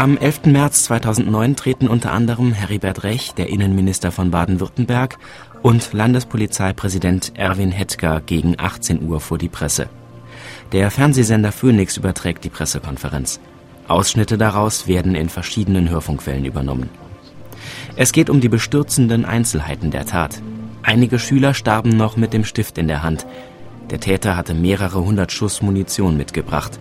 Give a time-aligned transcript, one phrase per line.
[0.00, 0.46] Am 11.
[0.46, 5.18] März 2009 treten unter anderem Heribert Rech, der Innenminister von Baden-Württemberg,
[5.60, 9.90] und Landespolizeipräsident Erwin Hettger gegen 18 Uhr vor die Presse.
[10.72, 13.40] Der Fernsehsender Phoenix überträgt die Pressekonferenz.
[13.88, 16.88] Ausschnitte daraus werden in verschiedenen Hörfunkwellen übernommen.
[17.94, 20.40] Es geht um die bestürzenden Einzelheiten der Tat.
[20.82, 23.26] Einige Schüler starben noch mit dem Stift in der Hand.
[23.90, 26.80] Der Täter hatte mehrere hundert Schuss Munition mitgebracht.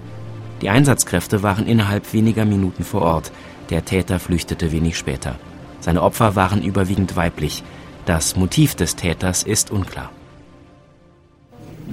[0.61, 3.31] Die Einsatzkräfte waren innerhalb weniger Minuten vor Ort.
[3.69, 5.35] Der Täter flüchtete wenig später.
[5.79, 7.63] Seine Opfer waren überwiegend weiblich.
[8.05, 10.11] Das Motiv des Täters ist unklar.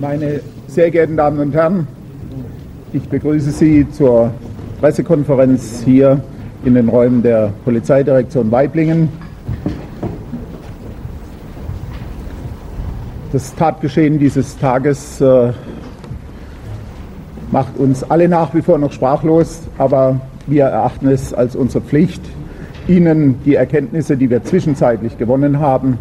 [0.00, 1.87] Meine sehr geehrten Damen und Herren,
[2.92, 4.32] ich begrüße Sie zur
[4.80, 6.23] Pressekonferenz hier
[6.64, 9.09] in den Räumen der Polizeidirektion Weiblingen.
[13.32, 15.52] Das Tatgeschehen dieses Tages äh,
[17.50, 22.23] macht uns alle nach wie vor noch sprachlos, aber wir erachten es als unsere Pflicht,
[22.88, 25.98] Ihnen die Erkenntnisse, die wir zwischenzeitlich gewonnen haben,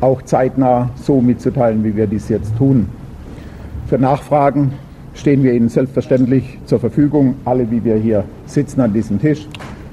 [0.00, 2.88] auch zeitnah so mitzuteilen, wie wir dies jetzt tun.
[3.86, 4.72] Für Nachfragen
[5.14, 9.48] stehen wir Ihnen selbstverständlich zur Verfügung, alle wie wir hier sitzen an diesem Tisch.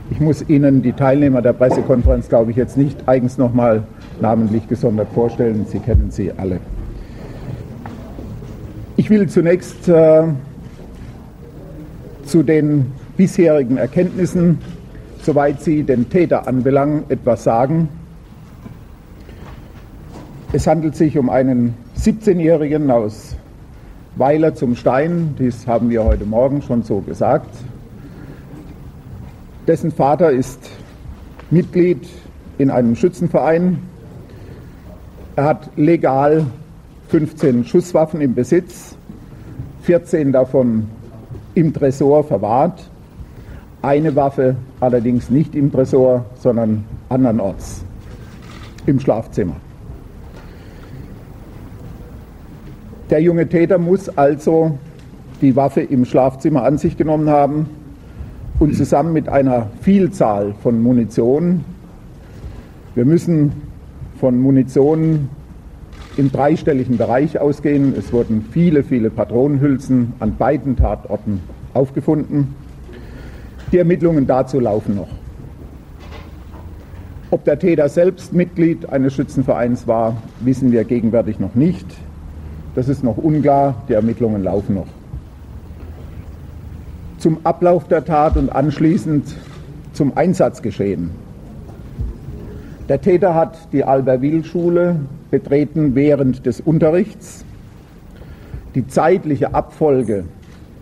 [0.10, 3.84] Ich muss Ihnen die Teilnehmer der Pressekonferenz, glaube ich, jetzt nicht eigens nochmal
[4.20, 5.66] namentlich gesondert vorstellen.
[5.70, 6.60] Sie kennen sie alle.
[8.98, 10.24] Ich will zunächst äh,
[12.32, 14.60] zu den bisherigen Erkenntnissen,
[15.22, 17.90] soweit sie den Täter anbelangen, etwas sagen.
[20.54, 23.36] Es handelt sich um einen 17-Jährigen aus
[24.16, 27.54] Weiler zum Stein, dies haben wir heute Morgen schon so gesagt.
[29.68, 30.70] Dessen Vater ist
[31.50, 32.08] Mitglied
[32.58, 33.80] in einem Schützenverein.
[35.36, 36.46] Er hat legal
[37.10, 38.96] 15 Schusswaffen im Besitz,
[39.82, 40.88] 14 davon
[41.56, 42.90] im Tresor verwahrt.
[43.82, 47.84] Eine Waffe allerdings nicht im Tresor, sondern andernorts
[48.86, 49.56] im Schlafzimmer.
[53.10, 54.78] Der junge Täter muss also
[55.42, 57.70] die Waffe im Schlafzimmer an sich genommen haben
[58.60, 61.66] und zusammen mit einer Vielzahl von Munition,
[62.94, 63.54] wir müssen
[64.20, 65.30] von Munition
[66.18, 67.94] im dreistelligen Bereich ausgehen.
[67.98, 71.42] Es wurden viele, viele Patronenhülsen an beiden Tatorten
[71.74, 72.56] aufgefunden.
[73.72, 75.08] Die Ermittlungen dazu laufen noch.
[77.30, 81.88] Ob der Täter selbst Mitglied eines Schützenvereins war, wissen wir gegenwärtig noch nicht.
[82.76, 84.88] Das ist noch unklar, die Ermittlungen laufen noch.
[87.20, 89.34] Zum Ablauf der Tat und anschließend
[89.94, 91.12] zum Einsatzgeschehen.
[92.92, 94.98] Der Täter hat die Albertville-Schule
[95.30, 97.46] betreten während des Unterrichts.
[98.76, 100.26] Die zeitliche Abfolge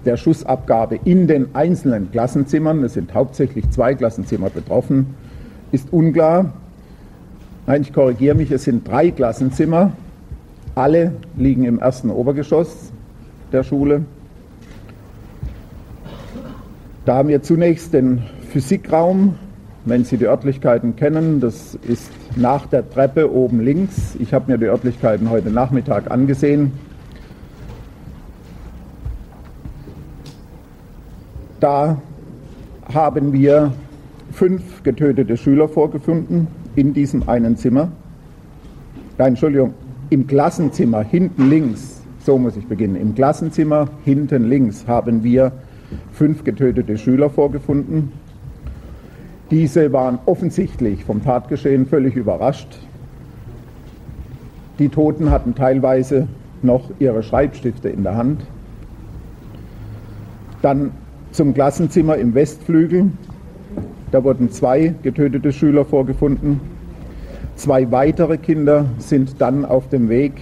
[0.06, 5.14] der Schussabgabe in den einzelnen Klassenzimmern, es sind hauptsächlich zwei Klassenzimmer betroffen,
[5.72, 6.52] ist unklar.
[7.68, 9.92] Nein, ich korrigiere mich, es sind drei Klassenzimmer.
[10.74, 12.92] Alle liegen im ersten Obergeschoss
[13.52, 14.04] der Schule.
[17.06, 19.36] Da haben wir zunächst den Physikraum,
[19.90, 21.40] wenn Sie die Örtlichkeiten kennen.
[21.40, 24.16] Das ist nach der Treppe oben links.
[24.20, 26.72] Ich habe mir die Örtlichkeiten heute Nachmittag angesehen.
[31.60, 32.02] Da
[32.94, 33.74] haben wir
[34.32, 37.92] fünf getötete Schüler vorgefunden in diesem einen Zimmer.
[39.18, 39.74] Nein, Entschuldigung,
[40.10, 45.52] im Klassenzimmer hinten links, so muss ich beginnen, im Klassenzimmer hinten links haben wir
[46.14, 48.14] fünf getötete Schüler vorgefunden.
[49.52, 52.80] Diese waren offensichtlich vom Tatgeschehen völlig überrascht.
[54.78, 56.28] Die Toten hatten teilweise
[56.62, 58.46] noch ihre Schreibstifte in der Hand.
[60.62, 60.92] Dann
[61.32, 63.12] zum Klassenzimmer im Westflügel.
[64.12, 66.60] Da wurden zwei getötete Schüler vorgefunden.
[67.56, 70.34] Zwei weitere Kinder sind dann auf dem Weg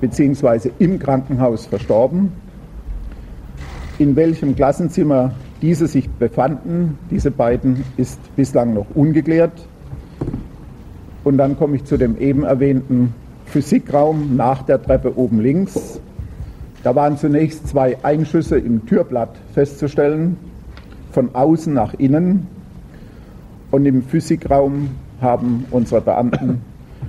[0.00, 0.70] bzw.
[0.78, 2.32] im Krankenhaus verstorben.
[3.98, 5.32] In welchem Klassenzimmer
[5.62, 9.52] diese sich befanden, diese beiden, ist bislang noch ungeklärt.
[11.24, 13.12] Und dann komme ich zu dem eben erwähnten
[13.46, 16.00] Physikraum nach der Treppe oben links.
[16.82, 20.36] Da waren zunächst zwei Einschüsse im Türblatt festzustellen,
[21.10, 22.46] von außen nach innen.
[23.70, 24.90] Und im Physikraum
[25.20, 26.62] haben unsere Beamten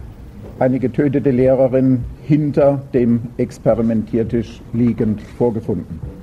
[0.60, 6.19] eine getötete Lehrerin hinter dem Experimentiertisch liegend vorgefunden.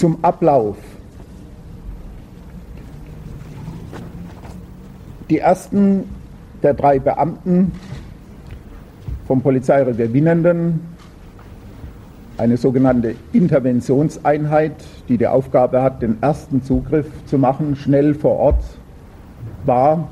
[0.00, 0.78] Zum Ablauf.
[5.28, 6.04] Die ersten
[6.62, 7.72] der drei Beamten
[9.26, 10.80] vom Polizeirevier Winnenden
[12.38, 14.72] eine sogenannte Interventionseinheit,
[15.10, 18.64] die die Aufgabe hat, den ersten Zugriff zu machen, schnell vor Ort
[19.66, 20.08] war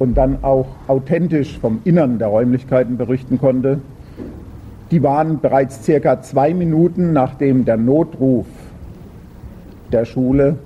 [0.00, 3.78] und dann auch authentisch vom Innern der Räumlichkeiten berichten konnte.
[4.90, 8.46] Die waren bereits circa zwei Minuten nachdem der Notruf
[9.94, 10.56] der Schule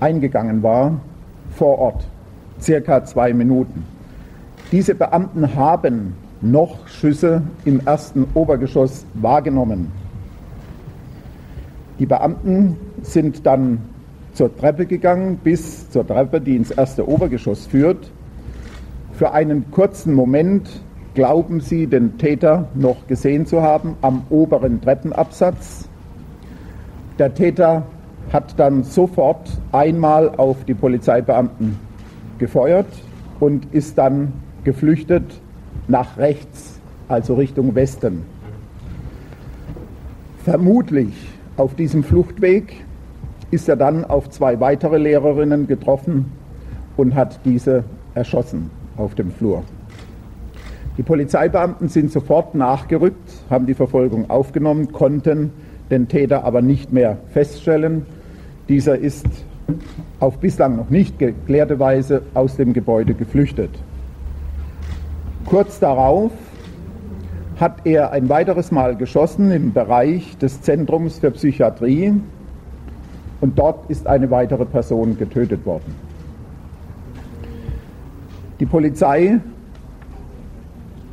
[0.00, 1.00] eingegangen war,
[1.50, 2.06] vor Ort.
[2.60, 3.84] Circa zwei Minuten.
[4.72, 9.92] Diese Beamten haben noch Schüsse im ersten Obergeschoss wahrgenommen.
[12.00, 13.78] Die Beamten sind dann
[14.32, 18.10] zur Treppe gegangen, bis zur Treppe, die ins erste Obergeschoss führt.
[19.12, 20.68] Für einen kurzen Moment
[21.14, 25.88] glauben sie, den Täter noch gesehen zu haben am oberen Treppenabsatz.
[27.18, 27.84] Der Täter
[28.32, 31.78] hat dann sofort einmal auf die Polizeibeamten
[32.38, 32.88] gefeuert
[33.40, 34.32] und ist dann
[34.64, 35.24] geflüchtet
[35.88, 38.24] nach rechts, also Richtung Westen.
[40.44, 41.14] Vermutlich
[41.56, 42.84] auf diesem Fluchtweg
[43.50, 46.32] ist er dann auf zwei weitere Lehrerinnen getroffen
[46.96, 47.84] und hat diese
[48.14, 49.62] erschossen auf dem Flur.
[50.98, 55.52] Die Polizeibeamten sind sofort nachgerückt, haben die Verfolgung aufgenommen, konnten
[55.90, 58.06] den Täter aber nicht mehr feststellen.
[58.68, 59.26] Dieser ist
[60.18, 63.70] auf bislang noch nicht geklärte Weise aus dem Gebäude geflüchtet.
[65.44, 66.32] Kurz darauf
[67.60, 72.14] hat er ein weiteres Mal geschossen im Bereich des Zentrums für Psychiatrie
[73.40, 75.94] und dort ist eine weitere Person getötet worden.
[78.58, 79.38] Die Polizei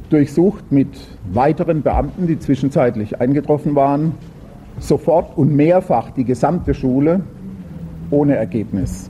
[0.09, 0.89] durchsucht mit
[1.31, 4.13] weiteren Beamten, die zwischenzeitlich eingetroffen waren,
[4.79, 7.21] sofort und mehrfach die gesamte Schule
[8.09, 9.09] ohne Ergebnis.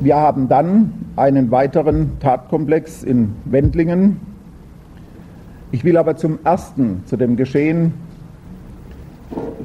[0.00, 4.20] Wir haben dann einen weiteren Tatkomplex in Wendlingen.
[5.72, 7.92] Ich will aber zum ersten, zu dem Geschehen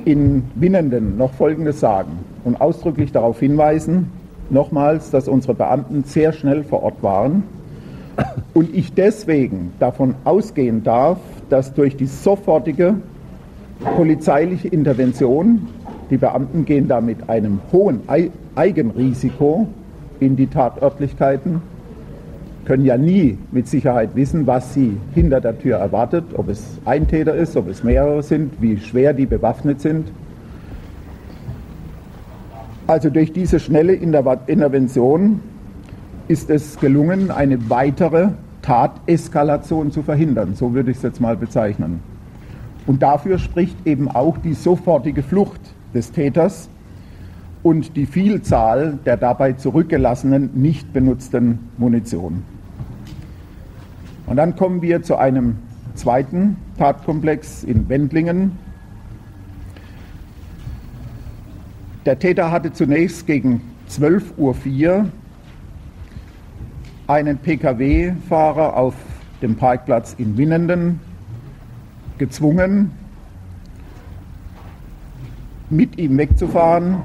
[0.03, 4.11] in Winnenden noch Folgendes sagen und ausdrücklich darauf hinweisen,
[4.49, 7.43] nochmals, dass unsere Beamten sehr schnell vor Ort waren
[8.53, 11.17] und ich deswegen davon ausgehen darf,
[11.49, 12.95] dass durch die sofortige
[13.79, 15.67] polizeiliche Intervention,
[16.09, 18.01] die Beamten gehen da mit einem hohen
[18.55, 19.67] Eigenrisiko
[20.19, 21.61] in die Tatörtlichkeiten,
[22.65, 27.07] können ja nie mit Sicherheit wissen, was sie hinter der Tür erwartet, ob es ein
[27.07, 30.11] Täter ist, ob es mehrere sind, wie schwer die bewaffnet sind.
[32.87, 35.41] Also durch diese schnelle Intervention
[36.27, 38.29] ist es gelungen, eine weitere
[38.61, 41.99] Tateskalation zu verhindern, so würde ich es jetzt mal bezeichnen.
[42.85, 45.61] Und dafür spricht eben auch die sofortige Flucht
[45.93, 46.69] des Täters,
[47.65, 52.43] und die Vielzahl der dabei zurückgelassenen nicht benutzten Munition.
[54.27, 55.57] Und dann kommen wir zu einem
[55.95, 58.51] zweiten Tatkomplex in Wendlingen.
[62.05, 65.09] Der Täter hatte zunächst gegen 12.04 Uhr
[67.07, 68.93] einen Pkw-Fahrer auf
[69.41, 70.99] dem Parkplatz in Winnenden
[72.17, 72.91] gezwungen,
[75.69, 76.97] mit ihm wegzufahren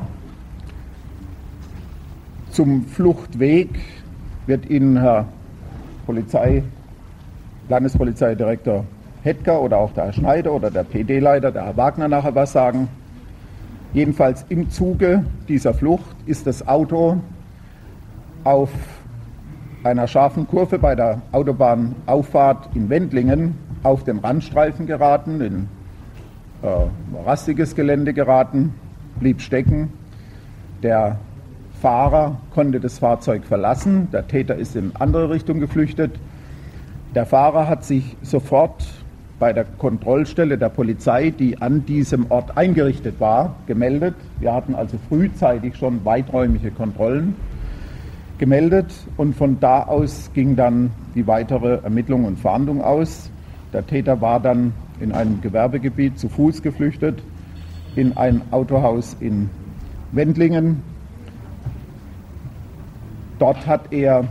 [2.50, 3.68] zum Fluchtweg
[4.46, 5.26] wird Ihnen Herr
[6.04, 6.64] Polizei,
[7.68, 8.84] Landespolizeidirektor
[9.22, 12.88] Hetker oder auch der Herr Schneider oder der PD-Leiter, der Herr Wagner nachher was sagen.
[13.92, 17.20] Jedenfalls im Zuge dieser Flucht ist das Auto
[18.44, 18.70] auf
[19.82, 25.68] einer scharfen Kurve bei der Autobahnauffahrt in Wendlingen auf den Randstreifen geraten, in
[26.62, 28.74] äh, rastiges Gelände geraten,
[29.20, 29.92] blieb stecken.
[30.82, 31.18] Der
[31.80, 36.12] Fahrer konnte das Fahrzeug verlassen, der Täter ist in andere Richtung geflüchtet.
[37.14, 38.86] Der Fahrer hat sich sofort
[39.38, 44.14] bei der Kontrollstelle der Polizei, die an diesem Ort eingerichtet war, gemeldet.
[44.38, 47.34] Wir hatten also frühzeitig schon weiträumige Kontrollen
[48.40, 53.30] gemeldet und von da aus ging dann die weitere Ermittlung und Fahndung aus.
[53.72, 57.22] Der Täter war dann in einem Gewerbegebiet zu Fuß geflüchtet,
[57.94, 59.48] in ein Autohaus in
[60.10, 60.82] Wendlingen,
[63.40, 64.24] Dort hat er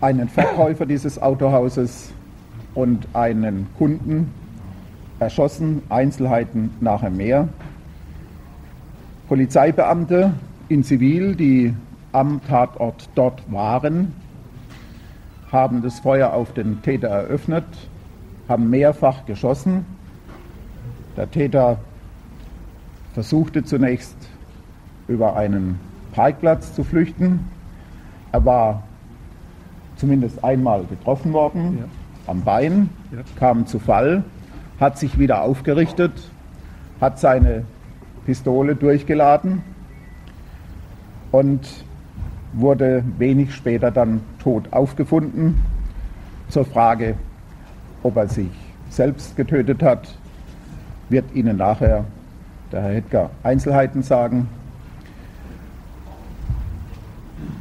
[0.00, 2.10] einen Verkäufer dieses Autohauses
[2.74, 4.32] und einen Kunden
[5.20, 5.82] erschossen.
[5.90, 7.50] Einzelheiten nachher mehr.
[9.28, 10.32] Polizeibeamte
[10.72, 11.74] in Zivil, die
[12.12, 14.12] am Tatort dort waren,
[15.50, 17.64] haben das Feuer auf den Täter eröffnet,
[18.48, 19.84] haben mehrfach geschossen.
[21.16, 21.78] Der Täter
[23.12, 24.16] versuchte zunächst
[25.08, 25.78] über einen
[26.12, 27.40] Parkplatz zu flüchten.
[28.32, 28.82] Er war
[29.96, 31.84] zumindest einmal getroffen worden, ja.
[32.26, 32.88] am Bein,
[33.38, 34.24] kam zu Fall,
[34.80, 36.12] hat sich wieder aufgerichtet,
[36.98, 37.64] hat seine
[38.24, 39.62] Pistole durchgeladen
[41.32, 41.84] und
[42.52, 45.60] wurde wenig später dann tot aufgefunden.
[46.48, 47.14] Zur Frage,
[48.02, 48.50] ob er sich
[48.90, 50.16] selbst getötet hat,
[51.08, 52.04] wird Ihnen nachher
[52.70, 54.48] der Herr Hedger Einzelheiten sagen.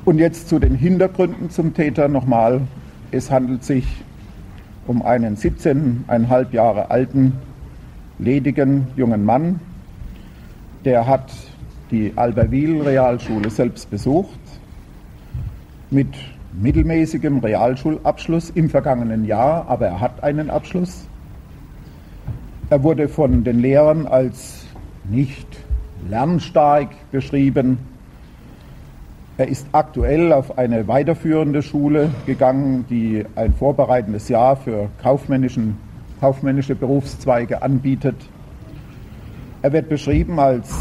[0.03, 2.61] Und jetzt zu den Hintergründen zum Täter nochmal.
[3.11, 4.03] Es handelt sich
[4.87, 7.33] um einen 17,5 Jahre alten,
[8.19, 9.59] ledigen jungen Mann.
[10.85, 11.31] Der hat
[11.91, 14.39] die Albertville Realschule selbst besucht
[15.89, 16.07] mit
[16.59, 21.05] mittelmäßigem Realschulabschluss im vergangenen Jahr, aber er hat einen Abschluss.
[22.69, 24.65] Er wurde von den Lehrern als
[25.09, 25.47] nicht
[26.09, 27.77] lernstark beschrieben.
[29.37, 37.61] Er ist aktuell auf eine weiterführende Schule gegangen, die ein vorbereitendes Jahr für kaufmännische Berufszweige
[37.61, 38.15] anbietet.
[39.61, 40.73] Er wird beschrieben als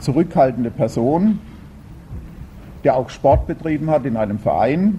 [0.00, 1.38] zurückhaltende Person,
[2.84, 4.98] der auch Sport betrieben hat in einem Verein.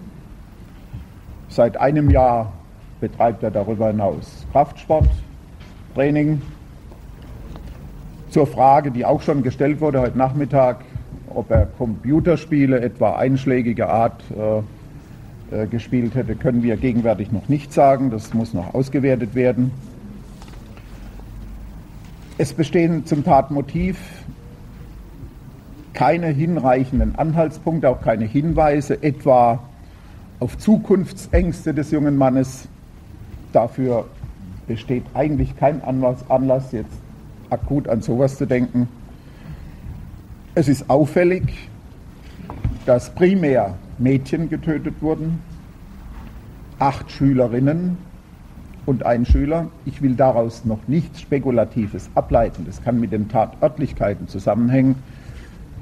[1.49, 2.53] Seit einem Jahr
[3.01, 5.09] betreibt er darüber hinaus Kraftsport,
[5.95, 6.41] Training.
[8.29, 10.85] Zur Frage, die auch schon gestellt wurde heute Nachmittag,
[11.27, 17.73] ob er Computerspiele etwa einschlägiger Art äh, äh, gespielt hätte, können wir gegenwärtig noch nicht
[17.73, 18.09] sagen.
[18.09, 19.71] Das muss noch ausgewertet werden.
[22.37, 24.20] Es bestehen zum Tatmotiv
[25.93, 29.59] keine hinreichenden Anhaltspunkte, auch keine Hinweise, etwa
[30.39, 32.67] auf Zukunftsängste des jungen Mannes.
[33.53, 34.05] Dafür
[34.67, 36.97] besteht eigentlich kein Anlass, jetzt
[37.49, 38.87] akut an sowas zu denken.
[40.55, 41.69] Es ist auffällig,
[42.85, 45.39] dass primär Mädchen getötet wurden,
[46.79, 47.97] acht Schülerinnen
[48.85, 49.67] und ein Schüler.
[49.85, 52.65] Ich will daraus noch nichts Spekulatives ableiten.
[52.65, 54.95] Das kann mit den Tatörtlichkeiten zusammenhängen.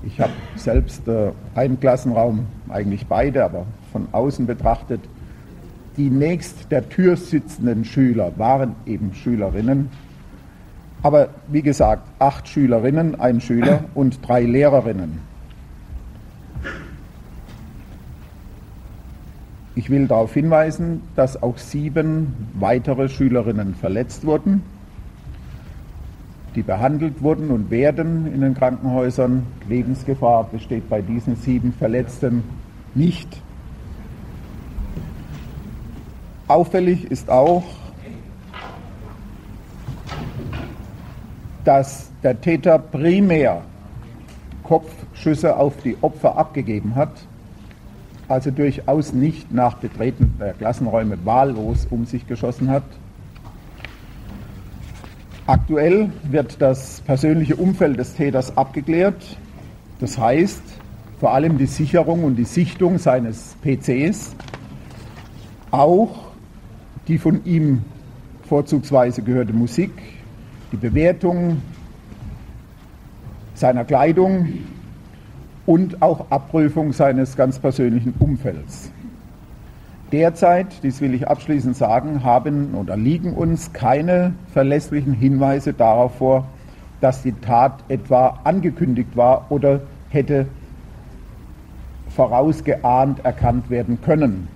[0.04, 5.02] Ich habe selbst äh, einen Klassenraum, eigentlich beide, aber von außen betrachtet.
[5.98, 9.90] Die nächst der Tür sitzenden Schüler waren eben Schülerinnen.
[11.04, 15.20] Aber wie gesagt, acht Schülerinnen, ein Schüler und drei Lehrerinnen.
[19.76, 24.62] Ich will darauf hinweisen, dass auch sieben weitere Schülerinnen verletzt wurden
[26.56, 29.46] die behandelt wurden und werden in den Krankenhäusern.
[29.68, 32.44] Lebensgefahr besteht bei diesen sieben Verletzten
[32.96, 33.42] nicht.
[36.48, 37.64] Auffällig ist auch,
[41.64, 43.62] dass der Täter primär
[44.64, 47.12] Kopfschüsse auf die Opfer abgegeben hat,
[48.28, 52.84] also durchaus nicht nach Betreten der Klassenräume wahllos um sich geschossen hat.
[55.50, 59.36] Aktuell wird das persönliche Umfeld des Täters abgeklärt.
[60.00, 60.62] Das heißt,
[61.20, 64.36] vor allem die Sicherung und die Sichtung seines PCs,
[65.72, 66.20] auch
[67.08, 67.82] die von ihm
[68.48, 69.92] vorzugsweise gehörte Musik,
[70.72, 71.64] die Bewertung
[73.56, 74.54] seiner Kleidung
[75.66, 78.92] und auch Abprüfung seines ganz persönlichen Umfelds.
[80.12, 86.48] Derzeit, dies will ich abschließend sagen, haben oder liegen uns keine verlässlichen Hinweise darauf vor,
[87.00, 90.48] dass die Tat etwa angekündigt war oder hätte
[92.10, 94.48] vorausgeahnt erkannt werden können.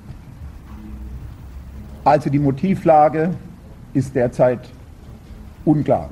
[2.04, 3.30] Also die Motivlage
[3.94, 4.60] ist derzeit
[5.66, 6.10] unklar.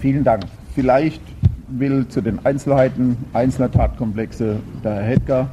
[0.00, 0.44] Vielen Dank.
[0.74, 1.22] Vielleicht
[1.68, 5.48] will zu den Einzelheiten einzelner Tatkomplexe der Herr Hedger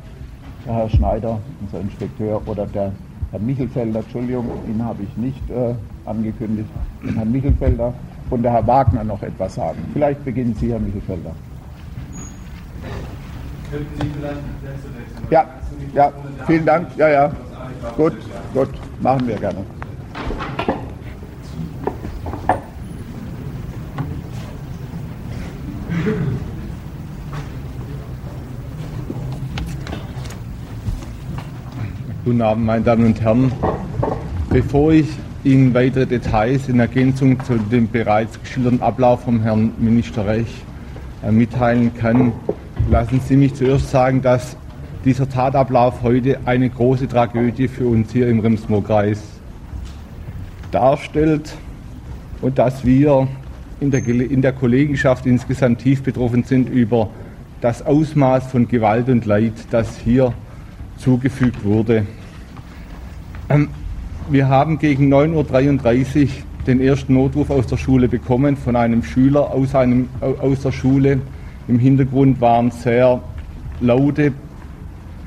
[0.67, 2.91] der Herr Schneider, unser Inspekteur, oder der
[3.31, 5.73] Herr Michelfelder, Entschuldigung, ihn habe ich nicht äh,
[6.05, 6.69] angekündigt,
[7.03, 7.93] den Herrn Michelfelder
[8.29, 9.79] und der Herr Wagner noch etwas sagen.
[9.93, 11.31] Vielleicht beginnen Sie, Herr Michelfelder.
[13.71, 14.39] Könnten Sie vielleicht
[15.29, 15.45] Ja,
[15.93, 16.11] ja,
[16.45, 16.87] vielen Dank.
[16.97, 17.31] Ja, ja.
[17.95, 18.13] Gut,
[18.53, 18.69] gut,
[19.01, 19.59] machen wir gerne.
[32.27, 33.53] Guten Abend, meine Damen und Herren.
[34.49, 35.07] Bevor ich
[35.45, 40.53] Ihnen weitere Details in Ergänzung zu dem bereits geschilderten Ablauf vom Herrn Minister Rech
[41.23, 42.33] äh, mitteilen kann,
[42.91, 44.57] lassen Sie mich zuerst sagen, dass
[45.05, 49.23] dieser Tatablauf heute eine große Tragödie für uns hier im Remsmor-Kreis
[50.71, 51.55] darstellt
[52.41, 53.29] und dass wir
[53.79, 57.09] in der, in der Kollegenschaft insgesamt tief betroffen sind über
[57.61, 60.33] das Ausmaß von Gewalt und Leid, das hier
[60.97, 62.05] zugefügt wurde.
[63.49, 63.69] Ähm,
[64.29, 66.29] wir haben gegen 9.33 Uhr
[66.67, 71.21] den ersten Notruf aus der Schule bekommen von einem Schüler aus, einem, aus der Schule.
[71.69, 73.21] Im Hintergrund waren sehr
[73.79, 74.33] laute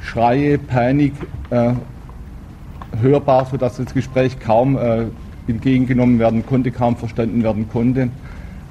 [0.02, 1.14] Schreie, Panik
[1.48, 1.72] äh,
[3.00, 5.06] hörbar, sodass das Gespräch kaum äh,
[5.48, 8.10] entgegengenommen werden konnte, kaum verstanden werden konnte.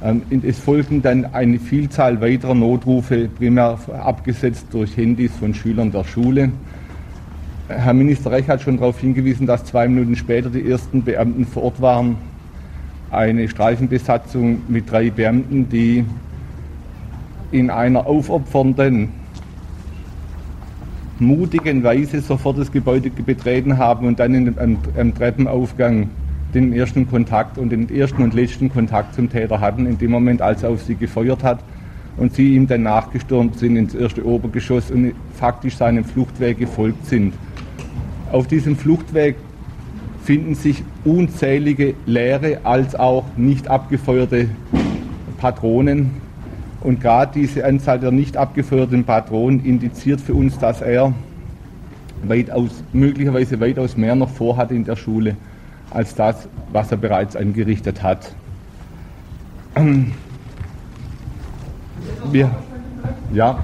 [0.04, 6.04] Ähm, es folgten dann eine Vielzahl weiterer Notrufe, primär abgesetzt durch Handys von Schülern der
[6.04, 6.52] Schule.
[7.70, 11.64] Herr Minister Rech hat schon darauf hingewiesen, dass zwei Minuten später die ersten Beamten vor
[11.64, 12.18] Ort waren.
[13.12, 16.04] Eine Streifenbesatzung mit drei Beamten, die
[17.52, 19.10] in einer aufopfernden,
[21.20, 24.58] mutigen Weise sofort das Gebäude betreten haben und dann in,
[24.98, 26.10] am, Treppenaufgang
[26.56, 30.42] den ersten Kontakt und den ersten und letzten Kontakt zum Täter hatten, in dem Moment,
[30.42, 31.60] als er auf sie gefeuert hat
[32.18, 37.36] und sie ihm dann nachgestürmt sind ins erste Obergeschoss und faktisch seinem Fluchtweg gefolgt sind.
[38.32, 39.36] Auf diesem Fluchtweg
[40.24, 44.50] finden sich unzählige leere als auch nicht abgefeuerte
[45.40, 46.12] Patronen.
[46.82, 51.14] Und gerade diese Anzahl der nicht abgefeuerten Patronen indiziert für uns, dass er
[52.24, 55.36] weitaus, möglicherweise weitaus mehr noch vorhat in der Schule
[55.90, 58.34] als das, was er bereits angerichtet hat.
[62.32, 62.52] Wir,
[63.34, 63.64] ja,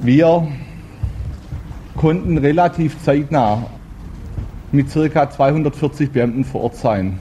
[0.00, 0.48] wir
[1.96, 3.66] konnten relativ zeitnah
[4.72, 5.30] mit ca.
[5.30, 7.18] 240 Beamten vor Ort sein.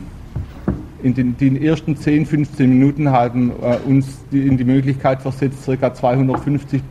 [1.04, 5.70] In den, den ersten 10, 15 Minuten haben äh, uns die, in die Möglichkeit versetzt,
[5.80, 5.94] ca.
[5.94, 6.82] 250,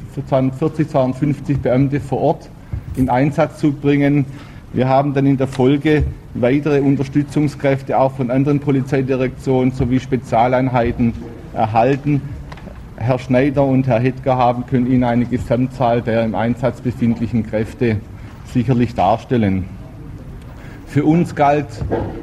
[0.59, 2.51] 40, 250 Beamte vor Ort
[2.97, 4.25] in Einsatz zu bringen.
[4.73, 11.13] Wir haben dann in der Folge weitere Unterstützungskräfte auch von anderen Polizeidirektionen sowie Spezialeinheiten
[11.53, 12.23] erhalten.
[12.97, 17.97] Herr Schneider und Herr Hetger haben können Ihnen eine Gesamtzahl der im Einsatz befindlichen Kräfte
[18.47, 19.65] sicherlich darstellen.
[20.87, 21.67] Für uns galt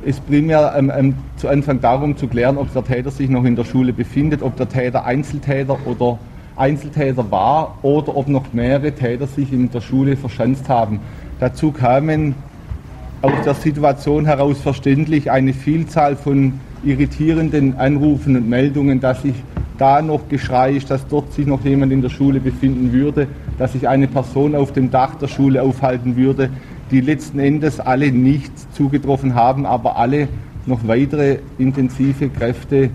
[0.05, 3.57] es primär ähm, ähm, zu Anfang darum zu klären, ob der Täter sich noch in
[3.57, 6.17] der Schule befindet, ob der Täter Einzeltäter oder
[6.55, 11.01] Einzeltäter war oder ob noch mehrere Täter sich in der Schule verschanzt haben.
[11.41, 12.33] Dazu kamen
[13.21, 19.35] aus der Situation heraus verständlich eine Vielzahl von irritierenden Anrufen und Meldungen, dass sich
[19.81, 23.73] da noch Geschrei ist, dass dort sich noch jemand in der Schule befinden würde, dass
[23.73, 26.51] sich eine Person auf dem Dach der Schule aufhalten würde,
[26.91, 30.27] die letzten Endes alle nicht zugetroffen haben, aber alle
[30.67, 32.91] noch weitere intensive Kräfte,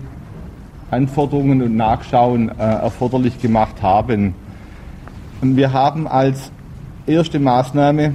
[0.89, 4.33] Anforderungen und Nachschauen äh, erforderlich gemacht haben.
[5.41, 6.53] Und wir haben als
[7.05, 8.13] erste Maßnahme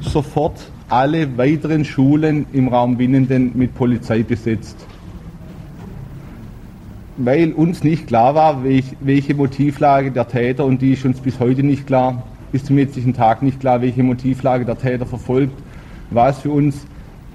[0.00, 4.87] sofort alle weiteren Schulen im Raum Winnenden mit Polizei besetzt.
[7.20, 11.64] Weil uns nicht klar war, welche Motivlage der Täter, und die ist uns bis heute
[11.64, 15.58] nicht klar, bis zum jetzigen Tag nicht klar, welche Motivlage der Täter verfolgt,
[16.10, 16.86] war es für uns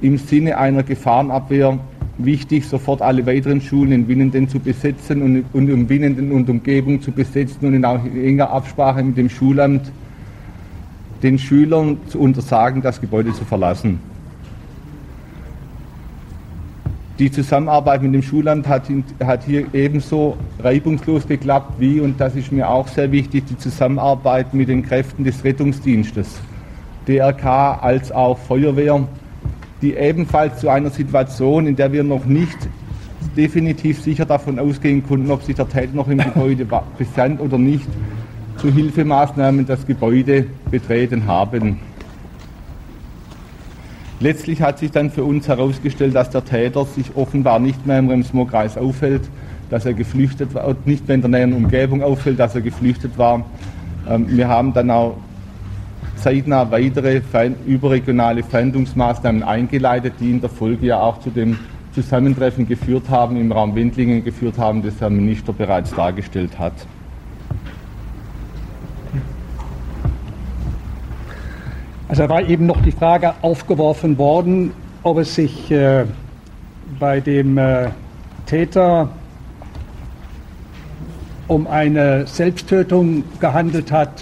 [0.02, 1.80] im Sinne einer Gefahrenabwehr
[2.17, 7.02] wichtig, sofort alle weiteren Schulen in Winnenden zu besetzen und, und um Winnenden und Umgebung
[7.02, 9.91] zu besetzen und in auch enger Absprache mit dem Schulamt
[11.24, 14.00] den Schülern zu untersagen, das Gebäude zu verlassen.
[17.19, 18.84] Die Zusammenarbeit mit dem Schulamt hat,
[19.23, 24.52] hat, hier ebenso reibungslos geklappt wie, und das ist mir auch sehr wichtig, die Zusammenarbeit
[24.56, 26.39] mit den Kräften des Rettungsdienstes,
[27.08, 29.08] DRK als auch Feuerwehr,
[29.84, 32.58] die ebenfalls zu einer Situation, in der wir noch nicht
[33.38, 36.65] definitiv sicher davon ausgehen konnten, ob sich der Täter noch im Gebäude
[36.97, 37.88] befand oder nicht,
[38.58, 41.80] zu Hilfemaßnahmen das Gebäude betreten haben.
[44.24, 48.08] Letztlich hat sich dann für uns herausgestellt, dass der Täter sich offenbar nicht mehr im
[48.08, 49.24] Rems-Murr-Kreis aufhält,
[49.70, 53.44] dass er geflüchtet war, nicht mehr in der näheren Umgebung auffällt, dass er geflüchtet war.
[54.10, 55.18] Ähm, wir haben dann auch
[56.16, 57.20] zeitnah weitere
[57.66, 61.60] überregionale Fahndungsmaßnahmen eingeleitet, die in der Folge ja auch zu dem
[61.94, 66.88] Zusammentreffen geführt haben, im Raum Wendlingen geführt haben, das Herr Minister bereits dargestellt hat.
[72.13, 74.71] Also war eben noch die Frage aufgeworfen worden,
[75.02, 76.06] ob es sich äh,
[76.99, 77.89] bei dem äh,
[78.45, 79.10] Täter
[81.47, 84.21] um eine Selbsttötung gehandelt hat.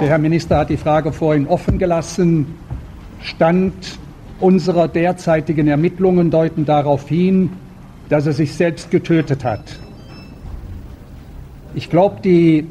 [0.00, 2.46] Der Herr Minister hat die Frage vorhin offen gelassen.
[3.20, 3.98] Stand
[4.38, 7.50] unserer derzeitigen Ermittlungen deuten darauf hin,
[8.08, 9.78] dass er sich selbst getötet hat.
[11.74, 12.66] Ich glaube, die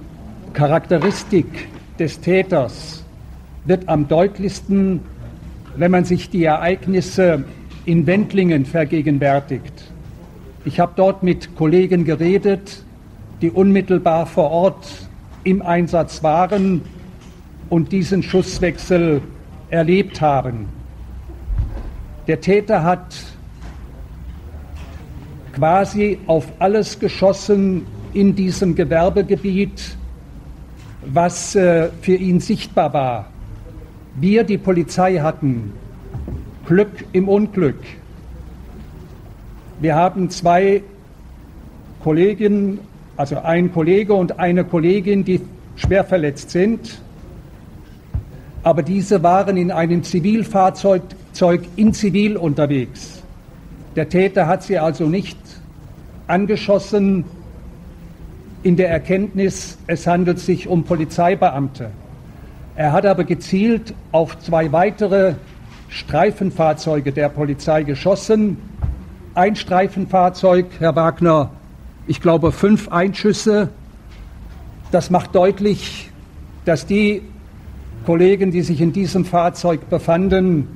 [0.54, 1.68] Charakteristik
[2.00, 2.99] des Täters
[3.70, 5.02] wird am deutlichsten,
[5.76, 7.44] wenn man sich die Ereignisse
[7.86, 9.92] in Wendlingen vergegenwärtigt.
[10.66, 12.84] Ich habe dort mit Kollegen geredet,
[13.42, 15.08] die unmittelbar vor Ort
[15.44, 16.82] im Einsatz waren
[17.70, 19.22] und diesen Schusswechsel
[19.70, 20.68] erlebt haben.
[22.26, 23.16] Der Täter hat
[25.54, 29.96] quasi auf alles geschossen in diesem Gewerbegebiet,
[31.06, 33.29] was äh, für ihn sichtbar war.
[34.22, 35.72] Wir, die Polizei, hatten
[36.66, 37.80] Glück im Unglück.
[39.80, 40.84] Wir haben zwei
[42.04, 42.80] Kolleginnen,
[43.16, 45.40] also ein Kollege und eine Kollegin, die
[45.78, 47.02] schwer verletzt sind.
[48.62, 51.02] Aber diese waren in einem Zivilfahrzeug
[51.78, 53.24] in Zivil unterwegs.
[53.96, 55.38] Der Täter hat sie also nicht
[56.28, 57.24] angeschossen
[58.64, 61.92] in der Erkenntnis, es handelt sich um Polizeibeamte.
[62.80, 65.34] Er hat aber gezielt auf zwei weitere
[65.90, 68.56] Streifenfahrzeuge der Polizei geschossen.
[69.36, 71.52] Ein Streifenfahrzeug, Herr Wagner,
[72.08, 73.68] ich glaube fünf Einschüsse.
[74.94, 76.10] Das macht deutlich,
[76.64, 77.22] dass die
[78.06, 80.70] Kollegen, die sich in diesem Fahrzeug befanden,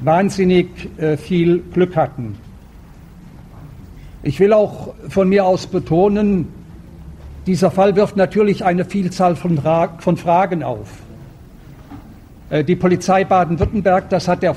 [0.00, 2.34] wahnsinnig äh, viel Glück hatten.
[4.24, 6.48] Ich will auch von mir aus betonen,
[7.46, 9.60] dieser Fall wirft natürlich eine Vielzahl von,
[9.98, 10.88] von Fragen auf.
[12.50, 14.56] Äh, die Polizei Baden-Württemberg, das hat der,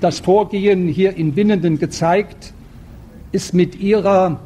[0.00, 2.54] das Vorgehen hier in Winnenden gezeigt,
[3.32, 4.40] ist mit ihrer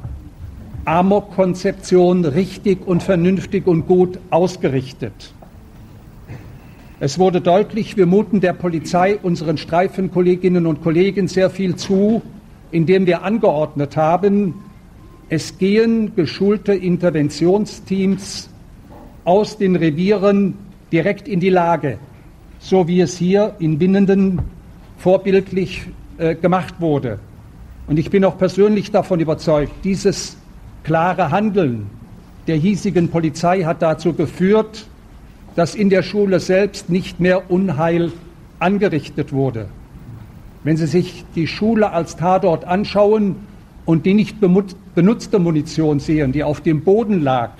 [0.85, 5.33] Amok-Konzeption richtig und vernünftig und gut ausgerichtet.
[6.99, 12.23] Es wurde deutlich, wir muten der Polizei, unseren Streifenkolleginnen und Kollegen sehr viel zu,
[12.71, 14.55] indem wir angeordnet haben,
[15.29, 18.49] es gehen geschulte Interventionsteams
[19.25, 20.55] aus den Revieren
[20.93, 21.99] direkt in die Lage,
[22.61, 24.41] so wie es hier in Winnenden
[24.99, 25.83] vorbildlich
[26.19, 27.19] äh, gemacht wurde.
[27.89, 30.37] Und ich bin auch persönlich davon überzeugt, dieses
[30.85, 31.91] klare Handeln
[32.47, 34.87] der hiesigen Polizei hat dazu geführt,
[35.57, 38.13] dass in der Schule selbst nicht mehr Unheil
[38.61, 39.69] angerichtet wurde.
[40.63, 43.37] Wenn Sie sich die Schule als Tatort anschauen
[43.87, 47.53] und die nicht benutzte Munition sehen, die auf dem Boden lag,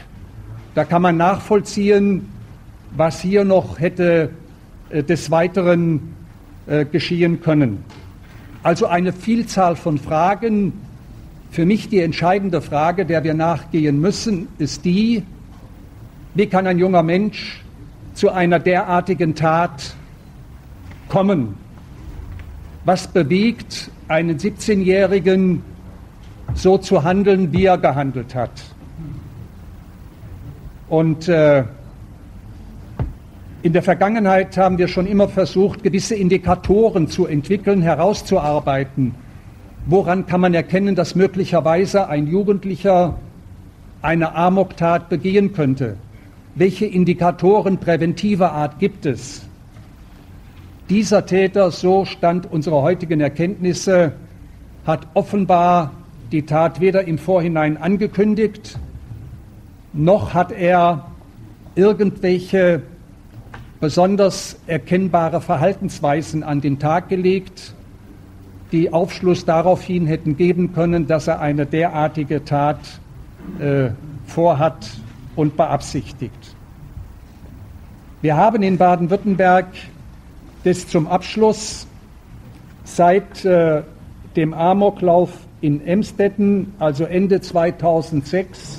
[0.75, 2.29] da kann man nachvollziehen,
[2.95, 4.31] was hier noch hätte
[4.91, 6.15] äh, des Weiteren
[6.67, 7.85] äh, geschehen können.
[8.63, 10.73] Also eine Vielzahl von Fragen,
[11.51, 15.23] für mich die entscheidende Frage, der wir nachgehen müssen, ist die,
[16.35, 17.63] wie kann ein junger Mensch
[18.13, 19.95] zu einer derartigen Tat
[21.09, 21.55] kommen?
[22.85, 25.63] Was bewegt einen 17-Jährigen
[26.55, 28.51] so zu handeln, wie er gehandelt hat?
[30.89, 31.65] Und äh,
[33.63, 39.15] in der Vergangenheit haben wir schon immer versucht, gewisse Indikatoren zu entwickeln, herauszuarbeiten,
[39.89, 43.15] Woran kann man erkennen, dass möglicherweise ein Jugendlicher
[44.03, 45.97] eine Amoktat begehen könnte?
[46.57, 49.43] Welche Indikatoren präventiver Art gibt es?
[50.91, 54.13] Dieser Täter, so stand unsere heutigen Erkenntnisse,
[54.85, 55.93] hat offenbar
[56.33, 58.79] die Tat weder im Vorhinein angekündigt,
[59.93, 61.07] noch hat er
[61.75, 62.83] irgendwelche
[63.81, 67.75] besonders erkennbare Verhaltensweisen an den Tag gelegt,
[68.73, 72.81] die Aufschluss darauf hin hätten geben können, dass er eine derartige Tat
[73.61, 73.91] äh,
[74.27, 74.91] vorhat
[75.37, 76.57] und beabsichtigt.
[78.23, 79.67] Wir haben in Baden-Württemberg
[80.65, 81.87] bis zum Abschluss
[82.85, 83.83] seit äh,
[84.35, 88.79] dem Amoklauf in Emstetten, also Ende 2006,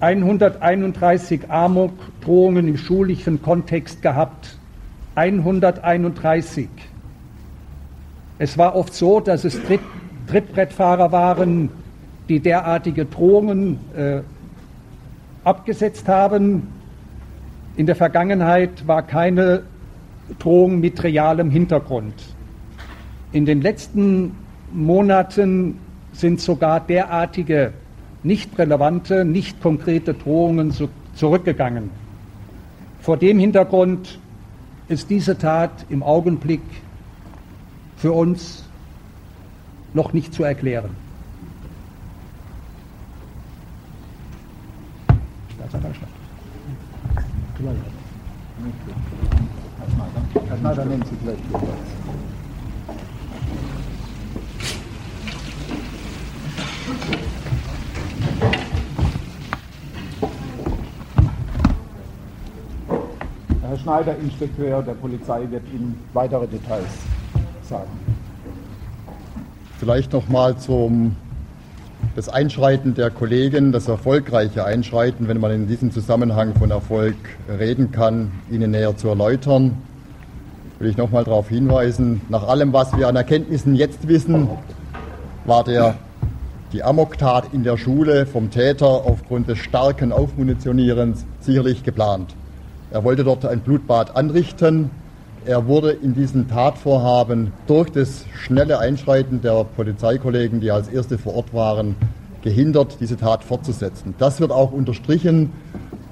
[0.00, 4.58] 131 Amok-Drohungen im schulischen Kontext gehabt.
[5.14, 6.68] 131.
[8.40, 9.78] Es war oft so, dass es Tritt,
[10.26, 11.70] Trittbrettfahrer waren,
[12.28, 14.22] die derartige Drohungen äh,
[15.44, 16.66] abgesetzt haben.
[17.76, 19.62] In der Vergangenheit war keine
[20.40, 22.14] Drohung mit realem Hintergrund.
[23.30, 24.32] In den letzten
[24.72, 25.78] Monaten
[26.12, 27.72] sind sogar derartige
[28.22, 30.72] nicht relevante, nicht konkrete Drohungen
[31.14, 31.90] zurückgegangen.
[33.00, 34.18] Vor dem Hintergrund
[34.88, 36.62] ist diese Tat im Augenblick
[37.96, 38.64] für uns
[39.94, 40.90] noch nicht zu erklären.
[45.54, 46.12] Staatsanwaltschaft.
[50.48, 51.38] Herr Schneider, nehmen Sie gleich
[63.62, 66.84] Herr Schneider, Inspekteur der Polizei, wird Ihnen weitere Details
[67.62, 67.90] sagen.
[69.78, 71.16] Vielleicht noch mal zum
[72.14, 77.16] das Einschreiten der Kollegen, das erfolgreiche Einschreiten, wenn man in diesem Zusammenhang von Erfolg
[77.48, 79.76] reden kann, Ihnen näher zu erläutern.
[80.78, 84.48] will ich nochmal darauf hinweisen, nach allem, was wir an Erkenntnissen jetzt wissen,
[85.44, 85.96] war der,
[86.76, 92.34] die Amoktat in der Schule vom Täter aufgrund des starken Aufmunitionierens sicherlich geplant.
[92.90, 94.90] Er wollte dort ein Blutbad anrichten.
[95.46, 101.36] Er wurde in diesem Tatvorhaben durch das schnelle Einschreiten der Polizeikollegen, die als erste vor
[101.36, 101.96] Ort waren,
[102.42, 104.14] gehindert, diese Tat fortzusetzen.
[104.18, 105.54] Das wird auch unterstrichen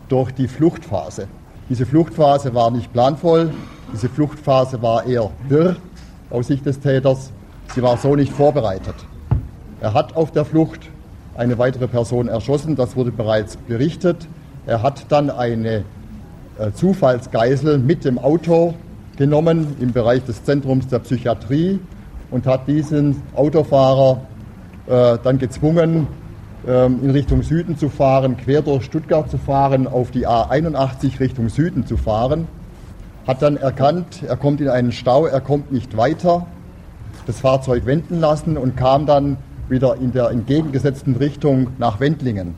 [0.08, 1.28] durch die Fluchtphase.
[1.68, 3.52] Diese Fluchtphase war nicht planvoll,
[3.92, 5.76] diese Fluchtphase war eher wirr
[6.30, 7.32] aus Sicht des Täters.
[7.74, 8.94] Sie war so nicht vorbereitet.
[9.84, 10.80] Er hat auf der Flucht
[11.36, 14.16] eine weitere Person erschossen, das wurde bereits berichtet.
[14.64, 15.84] Er hat dann eine
[16.58, 18.72] äh, Zufallsgeisel mit dem Auto
[19.18, 21.80] genommen im Bereich des Zentrums der Psychiatrie
[22.30, 24.22] und hat diesen Autofahrer
[24.86, 26.06] äh, dann gezwungen,
[26.66, 31.50] ähm, in Richtung Süden zu fahren, quer durch Stuttgart zu fahren, auf die A81 Richtung
[31.50, 32.48] Süden zu fahren,
[33.26, 36.46] hat dann erkannt, er kommt in einen Stau, er kommt nicht weiter,
[37.26, 39.36] das Fahrzeug wenden lassen und kam dann
[39.68, 42.54] wieder in der entgegengesetzten Richtung nach Wendlingen.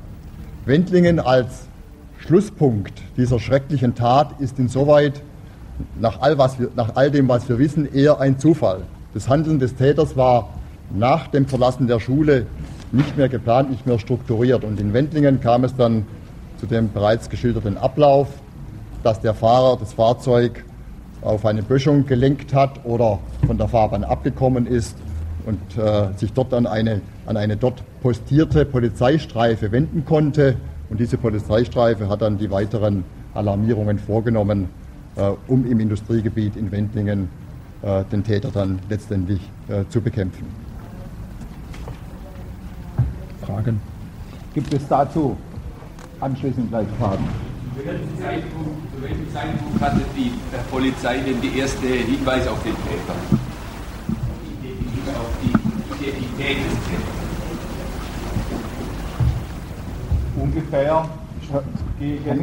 [0.65, 1.69] Wendlingen als
[2.19, 5.23] Schlusspunkt dieser schrecklichen Tat ist insoweit
[6.01, 8.83] nach all, was wir, nach all dem, was wir wissen, eher ein Zufall.
[9.15, 10.51] Das Handeln des Täters war
[10.95, 12.47] nach dem Verlassen der Schule
[12.93, 14.65] nicht mehr geplant, nicht mehr strukturiert.
[14.65, 16.07] Und in Wendlingen kam es dann
[16.59, 18.29] zu dem bereits geschilderten Ablauf,
[19.03, 20.65] dass der Fahrer das Fahrzeug
[21.23, 24.97] auf eine Böschung gelenkt hat oder von der Fahrbahn abgekommen ist
[25.47, 30.57] und äh, sich dort an eine, an eine dort postierte Polizeistreife wenden konnte.
[30.91, 34.69] Und diese Polizeistreife hat dann die weiteren Alarmierungen vorgenommen,
[35.17, 37.29] äh, um im Industriegebiet in Wendlingen
[37.83, 40.47] äh, den Täter dann letztendlich äh, zu bekämpfen.
[43.43, 43.81] Fragen?
[44.55, 45.37] Gibt es dazu
[46.21, 47.25] anschließend gleich Fragen?
[47.77, 50.33] Zu welchem Zeitpunkt, zu welchem Zeitpunkt hatte die
[50.71, 53.47] Polizei denn die erste Hinweise auf den Täter?
[55.09, 57.27] Auf die Identität des Täters?
[60.37, 61.09] Ungefähr
[61.99, 62.41] gegen.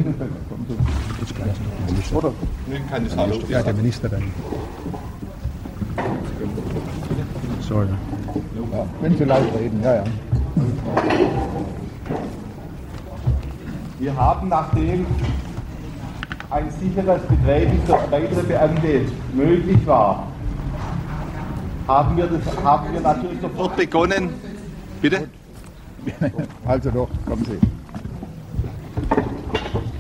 [2.14, 2.32] Oder?
[2.68, 3.40] Nee, keine Frage.
[3.50, 4.24] Ja, der Minister dann.
[7.62, 7.88] Sorry.
[8.72, 10.04] Ja, wenn Sie laut reden, ja, ja.
[14.00, 15.06] Wir haben, nachdem
[16.50, 19.02] ein sicheres Betreten für weitere Beamte
[19.34, 20.28] möglich war,
[21.88, 24.30] haben wir, das, haben wir natürlich sofort begonnen.
[25.02, 25.28] Bitte?
[26.66, 27.58] Also doch, kommen Sie.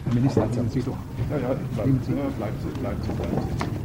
[0.06, 0.98] Herr Minister, sagen Sie doch.
[1.32, 3.84] Ja, ja, bleiben Sie, bleiben Sie, bleiben Sie, bleiben Sie.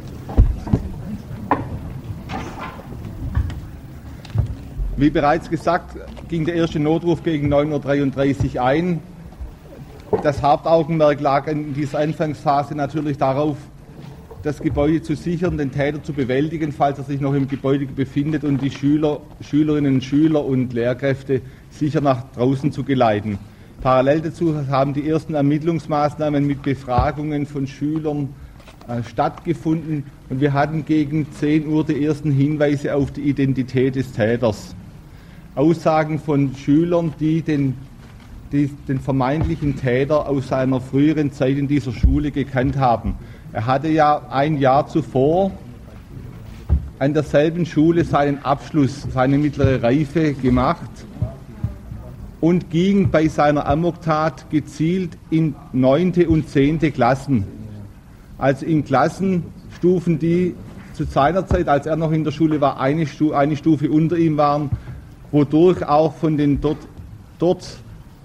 [4.97, 5.95] Wie bereits gesagt,
[6.27, 8.99] ging der erste Notruf gegen 9.33 Uhr ein.
[10.23, 13.55] Das Hauptaugenmerk lag in dieser Anfangsphase natürlich darauf,
[14.43, 18.43] das Gebäude zu sichern, den Täter zu bewältigen, falls er sich noch im Gebäude befindet
[18.43, 23.37] und die Schüler, Schülerinnen, Schüler und Lehrkräfte sicher nach draußen zu geleiten.
[23.81, 28.29] Parallel dazu haben die ersten Ermittlungsmaßnahmen mit Befragungen von Schülern
[28.87, 34.11] äh, stattgefunden und wir hatten gegen 10 Uhr die ersten Hinweise auf die Identität des
[34.11, 34.75] Täters.
[35.55, 37.75] Aussagen von Schülern, die den,
[38.51, 43.15] die den vermeintlichen Täter aus seiner früheren Zeit in dieser Schule gekannt haben.
[43.51, 45.51] Er hatte ja ein Jahr zuvor
[46.99, 50.89] an derselben Schule seinen Abschluss, seine mittlere Reife gemacht
[52.41, 57.43] und ging bei seiner Amoktat gezielt in neunte und zehnte Klassen.
[58.37, 60.55] Also in Klassenstufen, die
[60.93, 64.15] zu seiner Zeit, als er noch in der Schule war, eine, Stu eine Stufe unter
[64.15, 64.69] ihm waren,
[65.31, 66.77] wodurch auch von den dort,
[67.39, 67.67] dort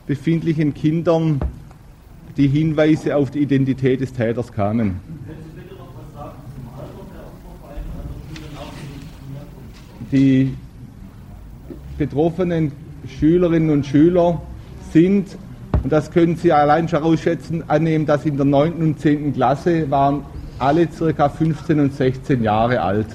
[0.06, 1.40] befindlichen Kindern
[2.36, 5.00] die Hinweise auf die Identität des Täters kamen.
[10.10, 10.54] Die
[11.98, 12.72] betroffenen
[13.18, 14.40] Schülerinnen und Schüler
[14.92, 15.36] sind,
[15.82, 18.74] und das können Sie allein schon ausschätzen, annehmen, dass in der 9.
[18.74, 19.34] und 10.
[19.34, 20.22] Klasse waren
[20.58, 23.06] alle circa 15 und 16 Jahre alt.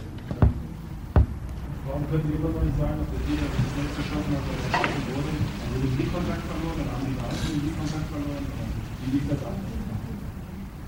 [1.87, 4.55] Warum können Sie immer noch nicht sagen, dass der Täter das selbst geschossen hat, weil
[4.59, 5.31] er wurde?
[5.73, 8.43] Sie den Blickkontakt verloren oder haben die Beamten den Blickkontakt verloren?
[8.43, 8.98] Wie liegt das ab?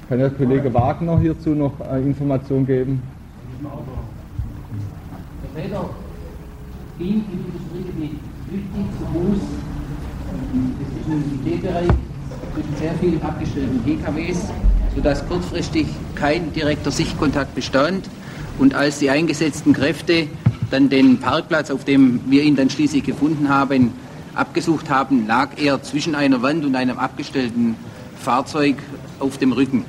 [0.10, 3.02] Kann der Kollege Wagner hierzu noch äh, Informationen geben?
[5.44, 5.90] Der Täter
[7.00, 9.40] ging im Industriegebiet flüchtig zu Fuß.
[10.80, 11.88] Das ist ein T-Bereich
[12.56, 14.52] mit sehr vielen abgestellten PKWs,
[14.96, 18.10] sodass kurzfristig kein direkter Sichtkontakt bestand.
[18.60, 20.28] Und als die eingesetzten Kräfte
[20.70, 23.94] dann den Parkplatz, auf dem wir ihn dann schließlich gefunden haben,
[24.36, 27.76] abgesucht haben, lag er zwischen einer Wand und einem abgestellten
[28.22, 28.78] Fahrzeug
[29.20, 29.86] auf dem Rücken.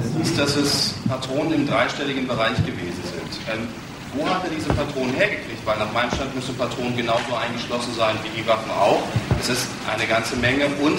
[0.00, 3.40] Es hieß, dass es Patronen im dreistelligen Bereich gewesen sind.
[3.52, 3.68] Ähm,
[4.14, 5.64] wo hat er diese Patronen hergekriegt?
[5.64, 9.02] Weil nach meinem Stand müssen Patronen genauso eingeschlossen sein wie die Waffen auch.
[9.40, 10.66] Es ist eine ganze Menge.
[10.82, 10.98] Und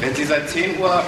[0.00, 1.02] wenn Sie seit 10 Uhr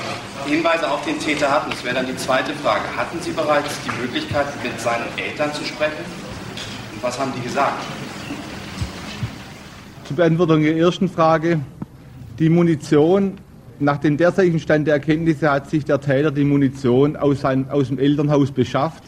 [0.47, 4.01] Hinweise auf den Täter hatten, das wäre dann die zweite Frage, hatten Sie bereits die
[4.01, 6.05] Möglichkeit, mit seinen Eltern zu sprechen?
[6.95, 7.83] Und was haben die gesagt?
[10.17, 11.61] Beantwortung der ersten Frage.
[12.39, 13.35] Die Munition,
[13.79, 17.89] nach dem derzeitigen Stand der Erkenntnisse hat sich der Täter die Munition aus, sein, aus
[17.89, 19.05] dem Elternhaus beschafft.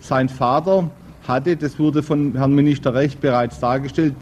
[0.00, 0.88] Sein Vater
[1.26, 4.14] hatte, das wurde von Herrn Minister Recht bereits dargestellt,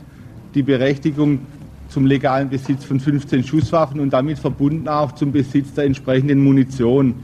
[0.54, 1.40] die Berechtigung
[1.88, 7.16] zum legalen Besitz von 15 Schusswaffen und damit verbunden auch zum Besitz der entsprechenden Munition.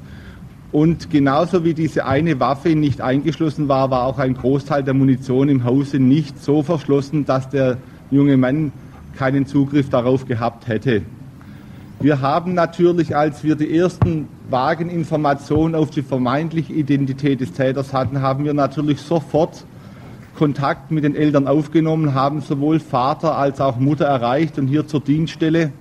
[0.72, 5.48] Und genauso wie diese eine Waffe nicht eingeschlossen war, war auch ein Großteil der Munition
[5.48, 7.78] im Hause nicht so verschlossen, dass der
[8.10, 8.72] junge Mann
[9.16, 11.02] keinen Zugriff darauf gehabt hätte.
[11.98, 17.94] Wir haben natürlich, als wir die ersten vagen Informationen auf die vermeintliche Identität des Täters
[17.94, 19.64] hatten, haben wir natürlich sofort
[20.36, 25.00] Kontakt mit den Eltern aufgenommen, haben sowohl Vater als auch Mutter erreicht und hier zur
[25.00, 25.72] Dienststelle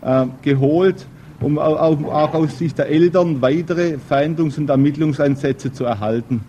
[0.00, 1.06] äh, geholt,
[1.40, 6.40] um auch, auch aus Sicht der Eltern weitere Fahndungs- und Ermittlungseinsätze zu erhalten.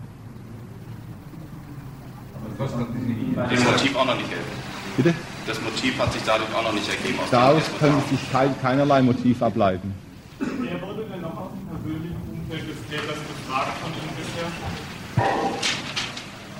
[2.58, 4.52] Dem Motiv auch noch nicht helfen.
[4.96, 5.14] Bitte?
[5.46, 7.18] Das Motiv hat sich dadurch auch noch nicht ergeben.
[7.30, 9.92] Daraus könnte sich kein, keinerlei Motiv ableiten.
[10.38, 10.48] Wer
[10.82, 14.48] wurde denn noch aus dem persönlichen Umfeld des Täters gefragt von Ihnen bisher?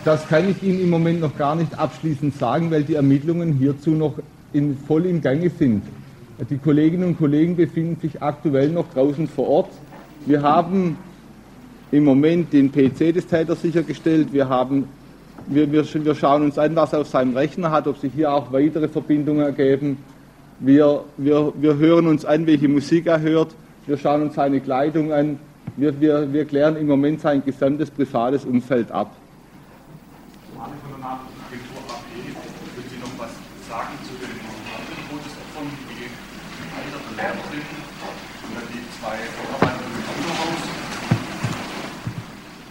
[0.04, 3.90] Das kann ich Ihnen im Moment noch gar nicht abschließend sagen, weil die Ermittlungen hierzu
[3.90, 4.14] noch
[4.52, 5.82] in, voll im Gange sind.
[6.48, 9.70] Die Kolleginnen und Kollegen befinden sich aktuell noch draußen vor Ort.
[10.24, 10.96] Wir haben
[11.92, 14.32] im Moment den PC des Täters sichergestellt.
[14.32, 14.88] Wir, haben,
[15.46, 18.32] wir, wir, wir schauen uns an, was er auf seinem Rechner hat, ob sich hier
[18.32, 19.98] auch weitere Verbindungen ergeben.
[20.58, 23.54] Wir, wir, wir hören uns an, welche Musik er hört.
[23.86, 25.38] Wir schauen uns seine Kleidung an.
[25.76, 29.14] Wir, wir, wir klären im Moment sein gesamtes privates Umfeld ab.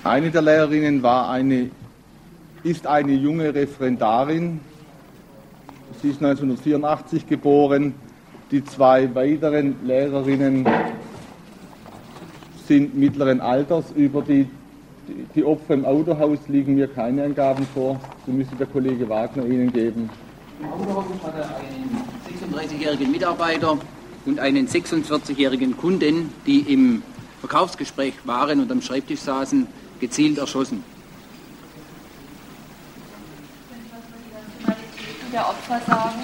[0.03, 1.69] Eine der Lehrerinnen war eine,
[2.63, 4.59] ist eine junge Referendarin.
[6.01, 7.93] Sie ist 1984 geboren.
[8.51, 10.67] Die zwei weiteren Lehrerinnen
[12.67, 13.85] sind mittleren Alters.
[13.95, 14.47] Über die,
[15.35, 17.99] die Opfer im Autohaus liegen mir keine Angaben vor.
[18.25, 20.09] So müsste der Kollege Wagner Ihnen geben.
[20.59, 23.77] Im Autohaus hat er einen 36-jährigen Mitarbeiter
[24.25, 27.03] und einen 46-jährigen Kunden, die im
[27.39, 29.67] Verkaufsgespräch waren und am Schreibtisch saßen,
[29.99, 30.83] gezielt erschossen.
[35.31, 36.19] Der Opfer sagen?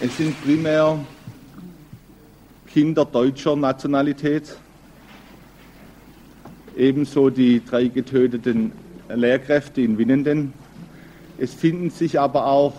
[0.00, 0.98] Es sind primär
[2.66, 4.56] Kinder deutscher Nationalität,
[6.76, 8.72] ebenso die drei getöteten
[9.08, 10.52] Lehrkräfte in Winnenden.
[11.38, 12.74] Es finden sich aber auch,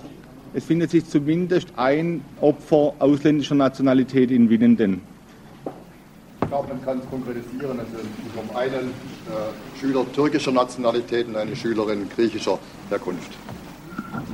[0.53, 5.01] es findet sich zumindest ein Opfer ausländischer Nationalität in Winnenden
[6.51, 7.79] glaube, man kann es konkretisieren.
[7.79, 13.31] Also wir haben einen äh, Schüler türkischer Nationalität und eine Schülerin griechischer Herkunft.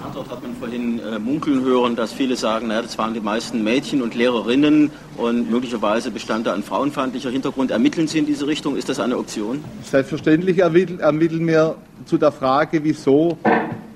[0.01, 3.63] Tatort hat man vorhin äh, munkeln hören, dass viele sagen, naja, das waren die meisten
[3.63, 7.71] Mädchen und Lehrerinnen und möglicherweise bestand da ein frauenfeindlicher Hintergrund.
[7.71, 8.75] Ermitteln Sie in diese Richtung?
[8.75, 9.63] Ist das eine Option?
[9.83, 13.37] Selbstverständlich ermitteln, ermitteln wir zu der Frage, wieso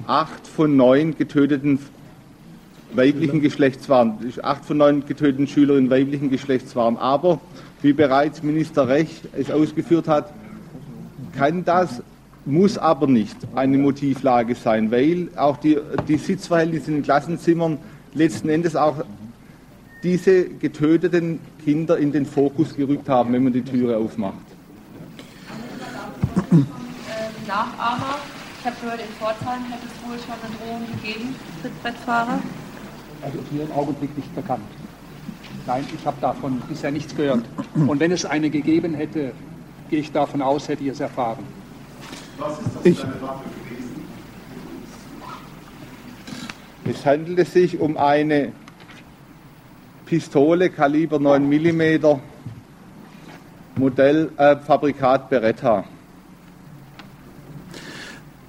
[0.05, 1.79] acht von neun getöteten
[2.93, 6.97] weiblichen Geschlechts waren, acht von neun getöteten Schülerinnen weiblichen Geschlechts waren.
[6.97, 7.39] Aber
[7.81, 10.33] wie bereits Minister Rech es ausgeführt hat,
[11.37, 12.03] kann das,
[12.45, 15.77] muss aber nicht eine Motivlage sein, weil auch die,
[16.07, 17.77] die Sitzverhältnisse in den Klassenzimmern
[18.13, 19.03] letzten Endes auch
[20.03, 24.37] diese getöteten Kinder in den Fokus gerückt haben, wenn man die Türe aufmacht.
[27.47, 28.17] Nachahmer.
[28.59, 32.39] Ich habe gehört, in Pforzheim hätte es wohl schon eine Drohung gegeben, Trittbrettfahrer.
[33.21, 34.63] Also hier im Augenblick nicht bekannt.
[35.67, 37.43] Nein, ich habe davon bisher nichts gehört.
[37.75, 39.33] Und wenn es eine gegeben hätte,
[39.89, 41.43] gehe ich davon aus, hätte ich es erfahren.
[42.41, 44.01] Was ist das für eine Waffe gewesen?
[46.85, 48.51] Es handelte sich um eine
[50.07, 52.19] Pistole Kaliber 9 mm,
[53.75, 55.83] Modell äh, Fabrikat Beretta.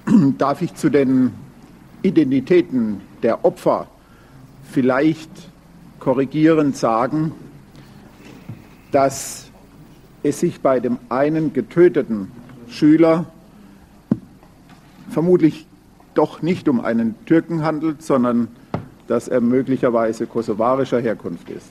[0.39, 1.33] Darf ich zu den
[2.01, 3.85] Identitäten der Opfer
[4.71, 5.29] vielleicht
[5.99, 7.31] korrigierend sagen,
[8.91, 9.51] dass
[10.23, 12.31] es sich bei dem einen getöteten
[12.67, 13.27] Schüler
[15.13, 15.67] vermutlich
[16.13, 18.49] doch nicht um einen Türken handelt, sondern
[19.07, 21.69] dass er möglicherweise kosovarischer Herkunft ist.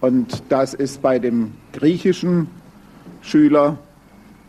[0.00, 2.48] Und dass es bei dem griechischen
[3.20, 3.78] Schüler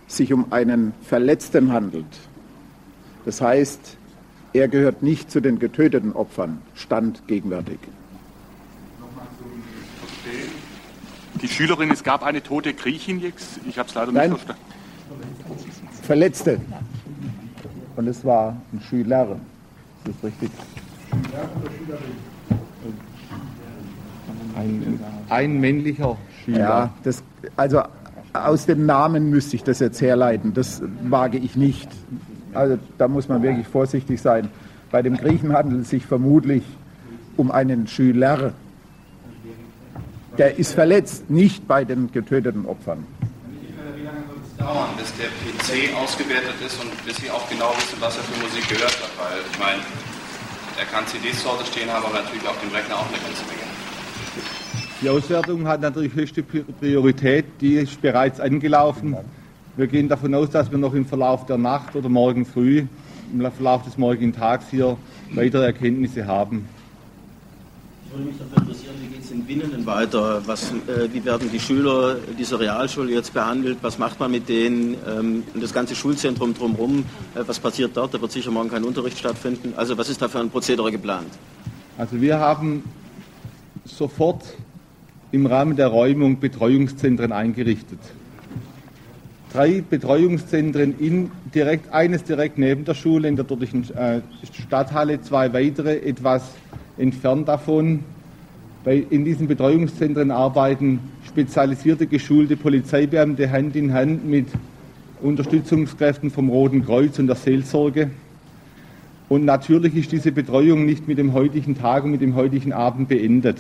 [0.08, 2.06] sich um einen Verletzten handelt.
[3.26, 3.98] Das heißt,
[4.54, 7.80] er gehört nicht zu den getöteten Opfern, stand gegenwärtig.
[11.42, 13.60] Die Schülerin, es gab eine tote Griechin jetzt.
[13.68, 14.32] Ich habe es leider Nein.
[14.32, 14.70] nicht verstanden.
[16.02, 16.60] Verletzte.
[18.00, 19.36] Und es war ein Schüler.
[20.06, 20.50] Das ist richtig.
[24.56, 26.60] Ein, ein männlicher Schüler.
[26.60, 27.22] Ja, das,
[27.58, 27.82] also
[28.32, 30.54] aus dem Namen müsste ich das jetzt herleiten.
[30.54, 31.90] Das wage ich nicht.
[32.54, 34.48] Also da muss man wirklich vorsichtig sein.
[34.92, 36.64] Bei dem Griechen handelt es sich vermutlich
[37.36, 38.54] um einen Schüler.
[40.38, 43.04] Der ist verletzt, nicht bei den getöteten Opfern.
[43.98, 47.72] Wie lange wird es dauern, bis der PC ausgewertet ist und bis Sie auch genau
[47.78, 49.12] wissen, was er für Musik gehört hat?
[49.18, 49.82] Weil ich meine,
[50.78, 53.44] er kann CDs zu Hause stehen haben, aber natürlich auf dem Rechner auch eine ganze
[53.48, 53.60] Menge.
[55.02, 59.16] Die Auswertung hat natürlich höchste Priorität, die ist bereits angelaufen.
[59.78, 62.86] Wir gehen davon aus, dass wir noch im Verlauf der Nacht oder morgen früh,
[63.34, 64.98] im Verlauf des morgigen Tags hier
[65.32, 66.68] weitere Erkenntnisse haben.
[68.06, 70.42] Ich würde mich dafür interessieren, wie geht es in Winnen weiter?
[70.46, 73.78] Was, äh, wie werden die Schüler dieser Realschule jetzt behandelt?
[73.82, 74.96] Was macht man mit denen?
[75.08, 77.06] Ähm, und das ganze Schulzentrum drumherum,
[77.36, 78.14] äh, was passiert dort?
[78.14, 79.74] Da wird sicher morgen kein Unterricht stattfinden.
[79.76, 81.28] Also was ist da für ein Prozedere geplant?
[81.98, 82.84] Also wir haben
[83.86, 84.44] sofort
[85.32, 88.00] im Rahmen der Räumung Betreuungszentren eingerichtet.
[89.52, 94.22] Drei Betreuungszentren, in direkt, eines direkt neben der Schule in der dortigen äh,
[94.54, 96.44] Stadthalle, zwei weitere etwas
[96.98, 98.04] entfernt davon.
[98.84, 104.48] Bei, in diesen Betreuungszentren arbeiten spezialisierte geschulte Polizeibeamte Hand in Hand mit
[105.22, 108.10] Unterstützungskräften vom Roten Kreuz und der Seelsorge.
[109.28, 113.10] Und natürlich ist diese Betreuung nicht mit dem heutigen Tag und mit dem heutigen Abend
[113.10, 113.58] beendet.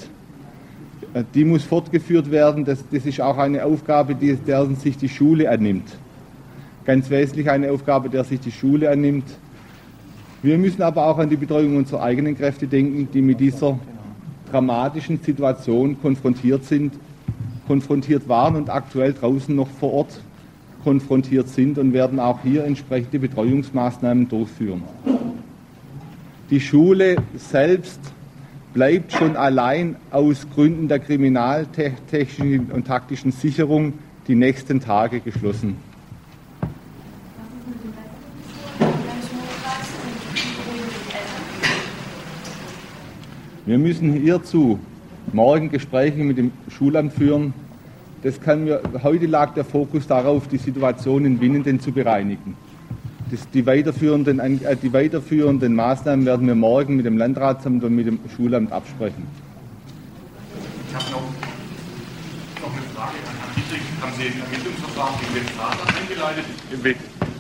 [1.13, 2.63] Äh, Die muss fortgeführt werden.
[2.63, 5.97] Das, das ist auch eine Aufgabe, die, deren sich die Schule annimmt.
[6.85, 9.25] Ganz wesentlich eine Aufgabe, der sich die Schule annimmt.
[10.41, 13.77] Wir müssen aber auch an die Betreuung unserer eigenen Kräfte denken, die mit dieser
[14.51, 16.93] dramatischen Situation konfrontiert sind,
[17.67, 20.21] konfrontiert waren und aktuell draußen noch vor Ort
[20.83, 24.83] konfrontiert sind und werden auch hier entsprechende Betreuungsmaßnahmen durchführen.
[26.49, 27.99] Die Schule selbst
[28.73, 33.93] bleibt schon allein aus Gründen der kriminaltechnischen und taktischen Sicherung
[34.27, 35.75] die nächsten Tage geschlossen.
[43.69, 44.79] Wir müssen hierzu
[45.31, 47.53] morgen Gespräche mit dem Schulamt führen.
[48.23, 52.57] Das kann wir, heute lag der Fokus darauf, die Situation in Winnenden zu bereinigen.
[53.29, 58.07] Das, die, weiterführenden, äh, die weiterführenden Maßnahmen werden wir morgen mit dem Landratsamt und mit
[58.07, 59.27] dem Schulamt absprechen.
[60.87, 63.83] Ich habe noch, noch eine Frage an Herrn Dietrich.
[64.01, 66.45] Haben Sie ein Ermittlungsverfahren gegen den Vater eingeleitet?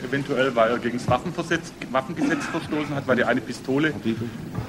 [0.01, 3.93] Ev- Eventuell, weil er gegen das Waffengesetz verstoßen hat, weil die eine Pistole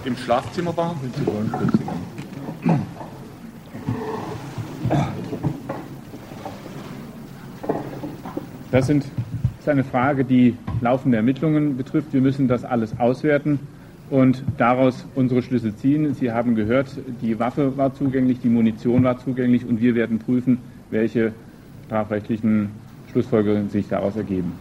[0.04, 0.96] im Schlafzimmer war?
[8.70, 9.04] Das sind,
[9.58, 12.12] ist eine Frage, die laufende Ermittlungen betrifft.
[12.12, 13.58] Wir müssen das alles auswerten
[14.10, 16.14] und daraus unsere Schlüsse ziehen.
[16.14, 16.88] Sie haben gehört,
[17.20, 20.58] die Waffe war zugänglich, die Munition war zugänglich und wir werden prüfen,
[20.90, 21.32] welche
[21.86, 22.70] strafrechtlichen
[23.10, 24.52] Schlussfolgerungen sich daraus ergeben.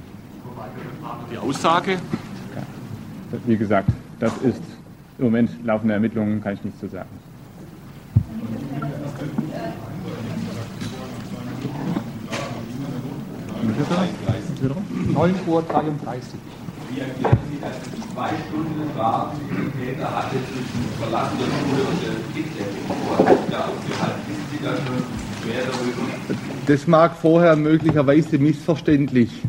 [1.32, 1.98] Die Aussage?
[3.46, 4.62] Wie gesagt, das ist
[5.18, 7.10] im Moment laufende Ermittlungen, kann ich nichts zu sagen.
[15.14, 16.40] 9 Uhr 33.
[16.92, 21.46] Wie erklären Sie, dass es zwei Stunden war, die der Täter hatte zwischen Verlassen der
[21.46, 24.22] Schule und der sich da aufgehalten?
[24.28, 26.40] Wissen Sie da schon mehr darüber?
[26.66, 29.44] Das mag vorher möglicherweise missverständlich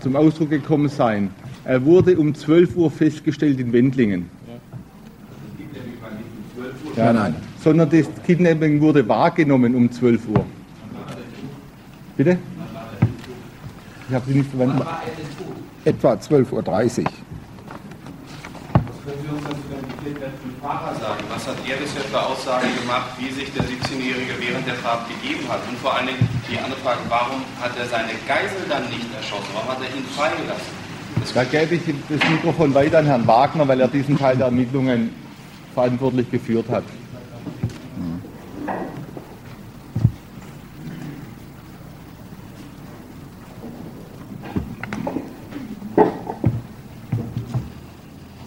[0.00, 1.30] zum Ausdruck gekommen sein.
[1.64, 4.30] Er wurde um 12 Uhr festgestellt in Wendlingen.
[6.96, 7.34] Ja, nein.
[7.62, 10.44] Sondern das Kidnapping wurde wahrgenommen um 12 Uhr.
[12.16, 12.38] Bitte?
[14.08, 14.86] Ich habe Sie nicht verwendet.
[15.84, 17.10] Etwa 12.30 Uhr.
[19.08, 21.24] Was können Sie uns dann zu dem gekidnappten Fahrer sagen?
[21.32, 25.48] Was hat er bisher für Aussagen gemacht, wie sich der 17-Jährige während der Fahrt gegeben
[25.48, 25.60] hat?
[25.64, 29.48] Und vor allen Dingen die andere Frage, warum hat er seine Geisel dann nicht erschossen?
[29.54, 30.76] Warum hat er ihn freigelassen?
[31.32, 35.10] Da gebe ich das Mikrofon weiter an Herrn Wagner, weil er diesen Teil der Ermittlungen
[35.72, 36.84] verantwortlich geführt hat.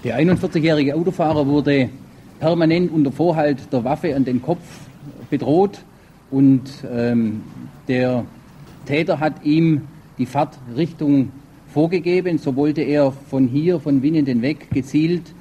[0.04, 1.90] Der 41-jährige Autofahrer wurde
[2.40, 4.64] permanent unter Vorhalt der Waffe an den Kopf
[5.30, 5.84] bedroht
[6.32, 7.44] und ähm,
[7.88, 8.26] der
[8.88, 9.82] Täter hat ihm
[10.18, 11.32] die Fahrtrichtung
[11.72, 12.40] vorgegeben.
[12.40, 15.36] So wollte er von hier, von Winnenden weg, gezielt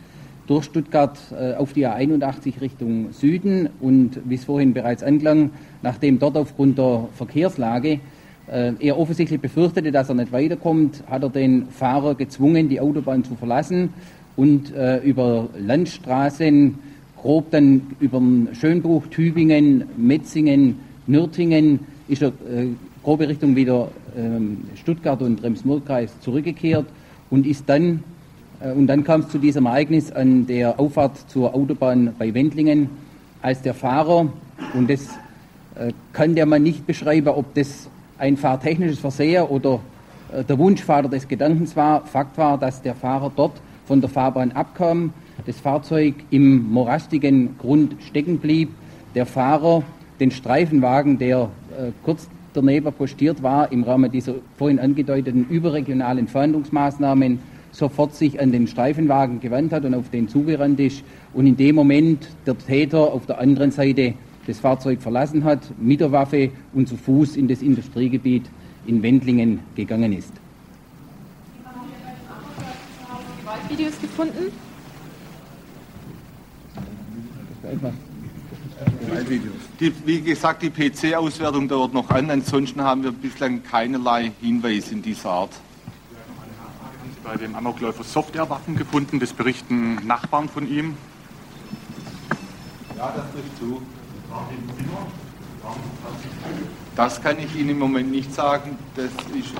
[0.46, 6.18] durch Stuttgart äh, auf die A81 Richtung Süden und wie es vorhin bereits anklang, nachdem
[6.18, 8.00] dort aufgrund der Verkehrslage
[8.46, 13.24] äh, er offensichtlich befürchtete, dass er nicht weiterkommt, hat er den Fahrer gezwungen, die Autobahn
[13.24, 13.94] zu verlassen
[14.40, 16.78] und äh, über Landstraßen
[17.20, 18.22] grob dann über
[18.58, 22.68] Schönbruch, Tübingen, Metzingen, Nürtingen ist er äh,
[23.02, 26.86] grobe Richtung wieder ähm, Stuttgart und Rems-Murr-Kreis zurückgekehrt
[27.28, 28.02] und ist dann
[28.60, 32.88] äh, und dann kam es zu diesem Ereignis an der Auffahrt zur Autobahn bei Wendlingen,
[33.42, 34.32] als der Fahrer
[34.72, 35.06] und das
[35.74, 39.80] äh, kann der man nicht beschreiben, ob das ein fahrtechnisches Versehen oder
[40.32, 42.06] äh, der Wunschvater des Gedankens war.
[42.06, 43.60] Fakt war, dass der Fahrer dort
[43.90, 45.12] von der Fahrbahn abkam,
[45.46, 48.68] das Fahrzeug im morastigen Grund stecken blieb,
[49.16, 49.82] der Fahrer
[50.20, 57.40] den Streifenwagen, der äh, kurz daneben postiert war, im Rahmen dieser vorhin angedeuteten überregionalen Fahndungsmaßnahmen
[57.72, 61.02] sofort sich an den Streifenwagen gewandt hat und auf den zugerannt ist
[61.34, 64.14] und in dem Moment der Täter auf der anderen Seite
[64.46, 68.44] das Fahrzeug verlassen hat, mit der Waffe und zu Fuß in das Industriegebiet
[68.86, 70.32] in Wendlingen gegangen ist.
[73.70, 74.52] Videos gefunden?
[79.78, 82.30] Die, wie gesagt, die PC-Auswertung dauert noch an.
[82.30, 85.52] Ansonsten haben wir bislang keinerlei Hinweise in dieser Art.
[85.52, 89.20] Haben Sie bei dem Amokläufer Softwarewaffen gefunden?
[89.20, 90.96] Das berichten Nachbarn von ihm.
[92.96, 93.82] Ja, das trifft zu.
[96.96, 98.76] Das kann ich Ihnen im Moment nicht sagen.
[98.96, 99.54] Das ist,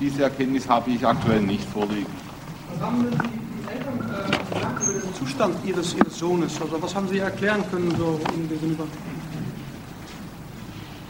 [0.00, 2.31] diese Erkenntnis habe ich aktuell nicht vorliegen.
[2.72, 6.60] Was haben denn die Eltern äh, gesagt über den Zustand ihres, ihres Sohnes?
[6.60, 8.84] Also was haben Sie erklären können so ihm gegenüber?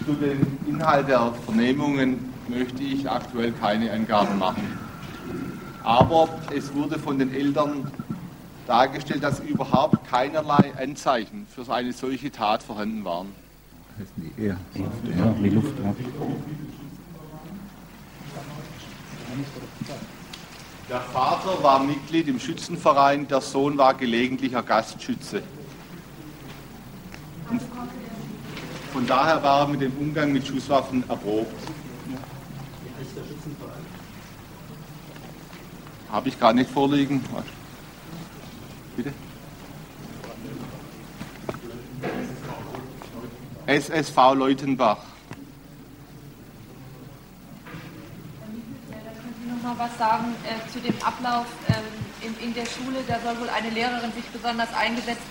[0.05, 4.79] Zu dem Inhalt der Vernehmungen möchte ich aktuell keine Angaben machen.
[5.85, 7.91] Aber es wurde von den Eltern
[8.67, 13.29] dargestellt, dass überhaupt keinerlei Anzeichen für eine solche Tat vorhanden waren.
[14.37, 15.75] Ja, die Luft.
[15.79, 15.95] Ja.
[20.93, 25.43] Der Vater war Mitglied im Schützenverein, der Sohn war gelegentlicher Gastschütze.
[27.49, 27.63] Und
[28.93, 31.51] von daher war er mit dem Umgang mit Schusswaffen erprobt.
[36.11, 37.25] Habe ich gar nicht vorliegen.
[38.95, 39.15] Bitte?
[43.65, 45.12] SSV Leutenbach.
[49.73, 52.99] Noch mal was sagen äh, zu dem Ablauf ähm, in, in, der Schule.
[53.07, 55.23] Da soll wohl eine Lehrerin sich besonders eingesetzt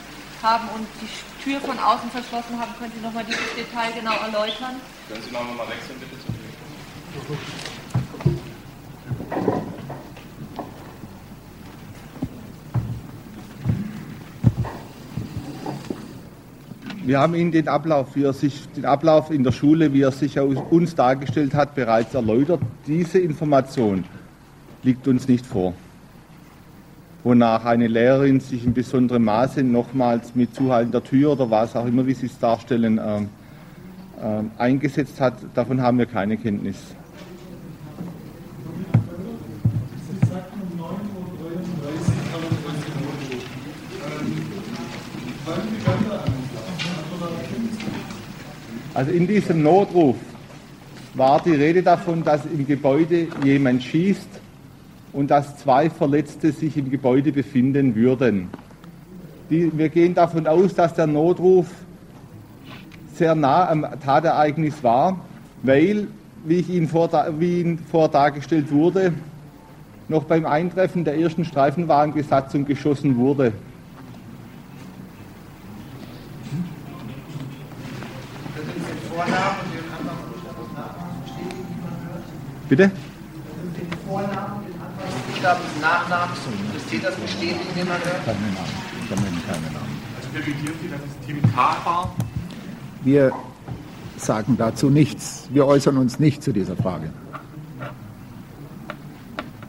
[0.42, 2.72] haben und die Tür von außen verschlossen haben.
[2.80, 4.82] Können Sie noch mal dieses Detail genau erläutern?
[5.08, 6.18] Können Sie noch mal wechseln, bitte?
[17.04, 20.12] Wir haben Ihnen den Ablauf, wie er sich, den Ablauf in der Schule, wie er
[20.12, 22.62] sich uns dargestellt hat, bereits erläutert.
[22.86, 24.06] Diese Information
[24.84, 25.74] liegt uns nicht vor.
[27.24, 31.86] Wonach eine Lehrerin sich in besonderem Maße nochmals mit Zuhalten der Tür oder was auch
[31.86, 36.78] immer, wie Sie es darstellen, äh, äh, eingesetzt hat, davon haben wir keine Kenntnis.
[48.94, 50.18] Also in diesem Notruf
[51.14, 54.41] war die Rede davon, dass im Gebäude jemand schießt
[55.14, 58.50] und dass zwei Verletzte sich im Gebäude befinden würden.
[59.50, 61.68] Die, wir gehen davon aus, dass der Notruf
[63.16, 65.20] sehr nah am Tatereignis war,
[65.64, 66.08] weil,
[66.46, 69.14] wie, ich Ihnen vor, wie Ihnen vor dargestellt wurde,
[70.08, 73.54] noch beim Eintreffen der ersten Streifenwagenbesatzung geschossen wurde.
[82.70, 82.90] Bitte?
[82.90, 84.61] Den Vornamen,
[85.42, 86.40] den Anfangsbuchstaben des Nachnamens
[86.74, 88.26] des Täters bestätigen, den man hört?
[88.26, 88.70] Keine Namen.
[89.04, 90.02] Ich nenne keine Namen.
[90.18, 91.78] Also revidieren Sie, dass es Tim K.
[91.84, 92.16] war?
[93.04, 93.32] Wir
[94.18, 95.48] sagen dazu nichts.
[95.52, 97.10] Wir äußern uns nicht zu dieser Frage.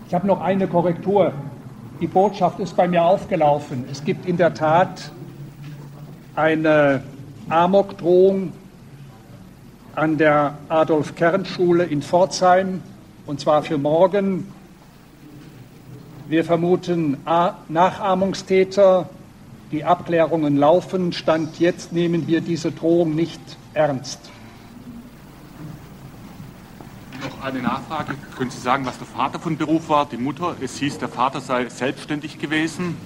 [0.08, 1.32] Ich habe noch eine Korrektur.
[2.00, 3.84] Die Botschaft ist bei mir aufgelaufen.
[3.90, 5.10] Es gibt in der Tat
[6.34, 7.02] eine
[7.48, 8.52] Amokdrohung
[9.94, 12.82] an der Adolf-Kern-Schule in Pforzheim
[13.26, 14.46] und zwar für morgen.
[16.32, 17.18] Wir vermuten
[17.68, 19.10] Nachahmungstäter.
[19.70, 21.12] Die Abklärungen laufen.
[21.12, 23.38] Stand jetzt nehmen wir diese Drohung nicht
[23.74, 24.18] ernst.
[27.20, 28.14] Noch eine Nachfrage.
[28.38, 30.56] Können Sie sagen, was der Vater von Beruf war, die Mutter?
[30.62, 32.96] Es hieß, der Vater sei selbstständig gewesen.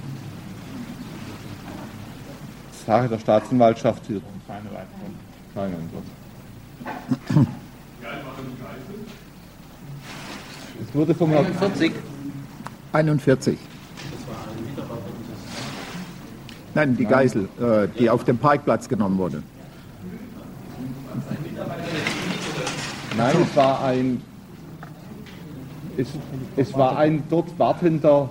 [2.87, 4.07] Sache der Staatsanwaltschaft.
[4.07, 4.21] Hier.
[4.47, 5.19] Keine weiteren.
[5.53, 6.05] Keine Antwort.
[10.81, 11.47] Es wurde vom Herrn.
[12.97, 13.59] 41.
[16.75, 19.43] Nein, die Geisel, äh, die auf dem Parkplatz genommen wurde.
[23.17, 24.23] Nein, es war ein,
[25.97, 26.09] es,
[26.57, 28.31] es war ein dort wartender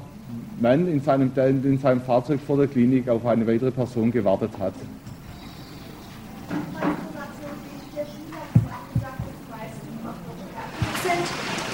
[0.60, 4.74] Mann in seinem, in seinem Fahrzeug vor der Klinik auf eine weitere Person gewartet hat.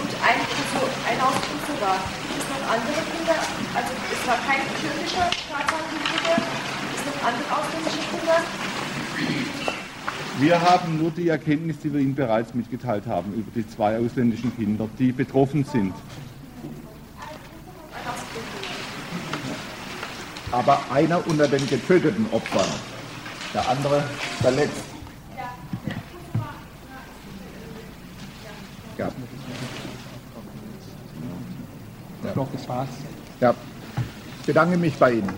[0.02, 1.98] und ein, also ein Ausdruck sogar.
[2.26, 3.38] Gibt es noch andere Kinder?
[3.76, 6.38] Also es war kein türkischer Staatsangehöriger.
[6.38, 8.40] Gibt es noch andere ausländische Kinder?
[10.52, 14.54] Wir haben nur die Erkenntnis, die wir Ihnen bereits mitgeteilt haben, über die zwei ausländischen
[14.58, 15.94] Kinder, die betroffen sind.
[20.52, 22.68] Aber einer unter den getöteten Opfern,
[23.54, 24.04] der andere
[24.42, 24.84] verletzt.
[28.98, 29.10] Ja.
[32.26, 32.90] Ich glaube, das war's.
[33.40, 33.56] Ja.
[34.42, 35.30] Ich bedanke mich bei Ihnen.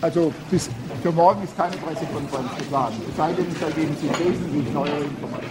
[0.00, 0.70] Also bis
[1.02, 2.94] für morgen ist keine Pressekonferenz geplant.
[3.08, 5.47] Es sei denn, es ergeben sich wesentlich neue Informationen.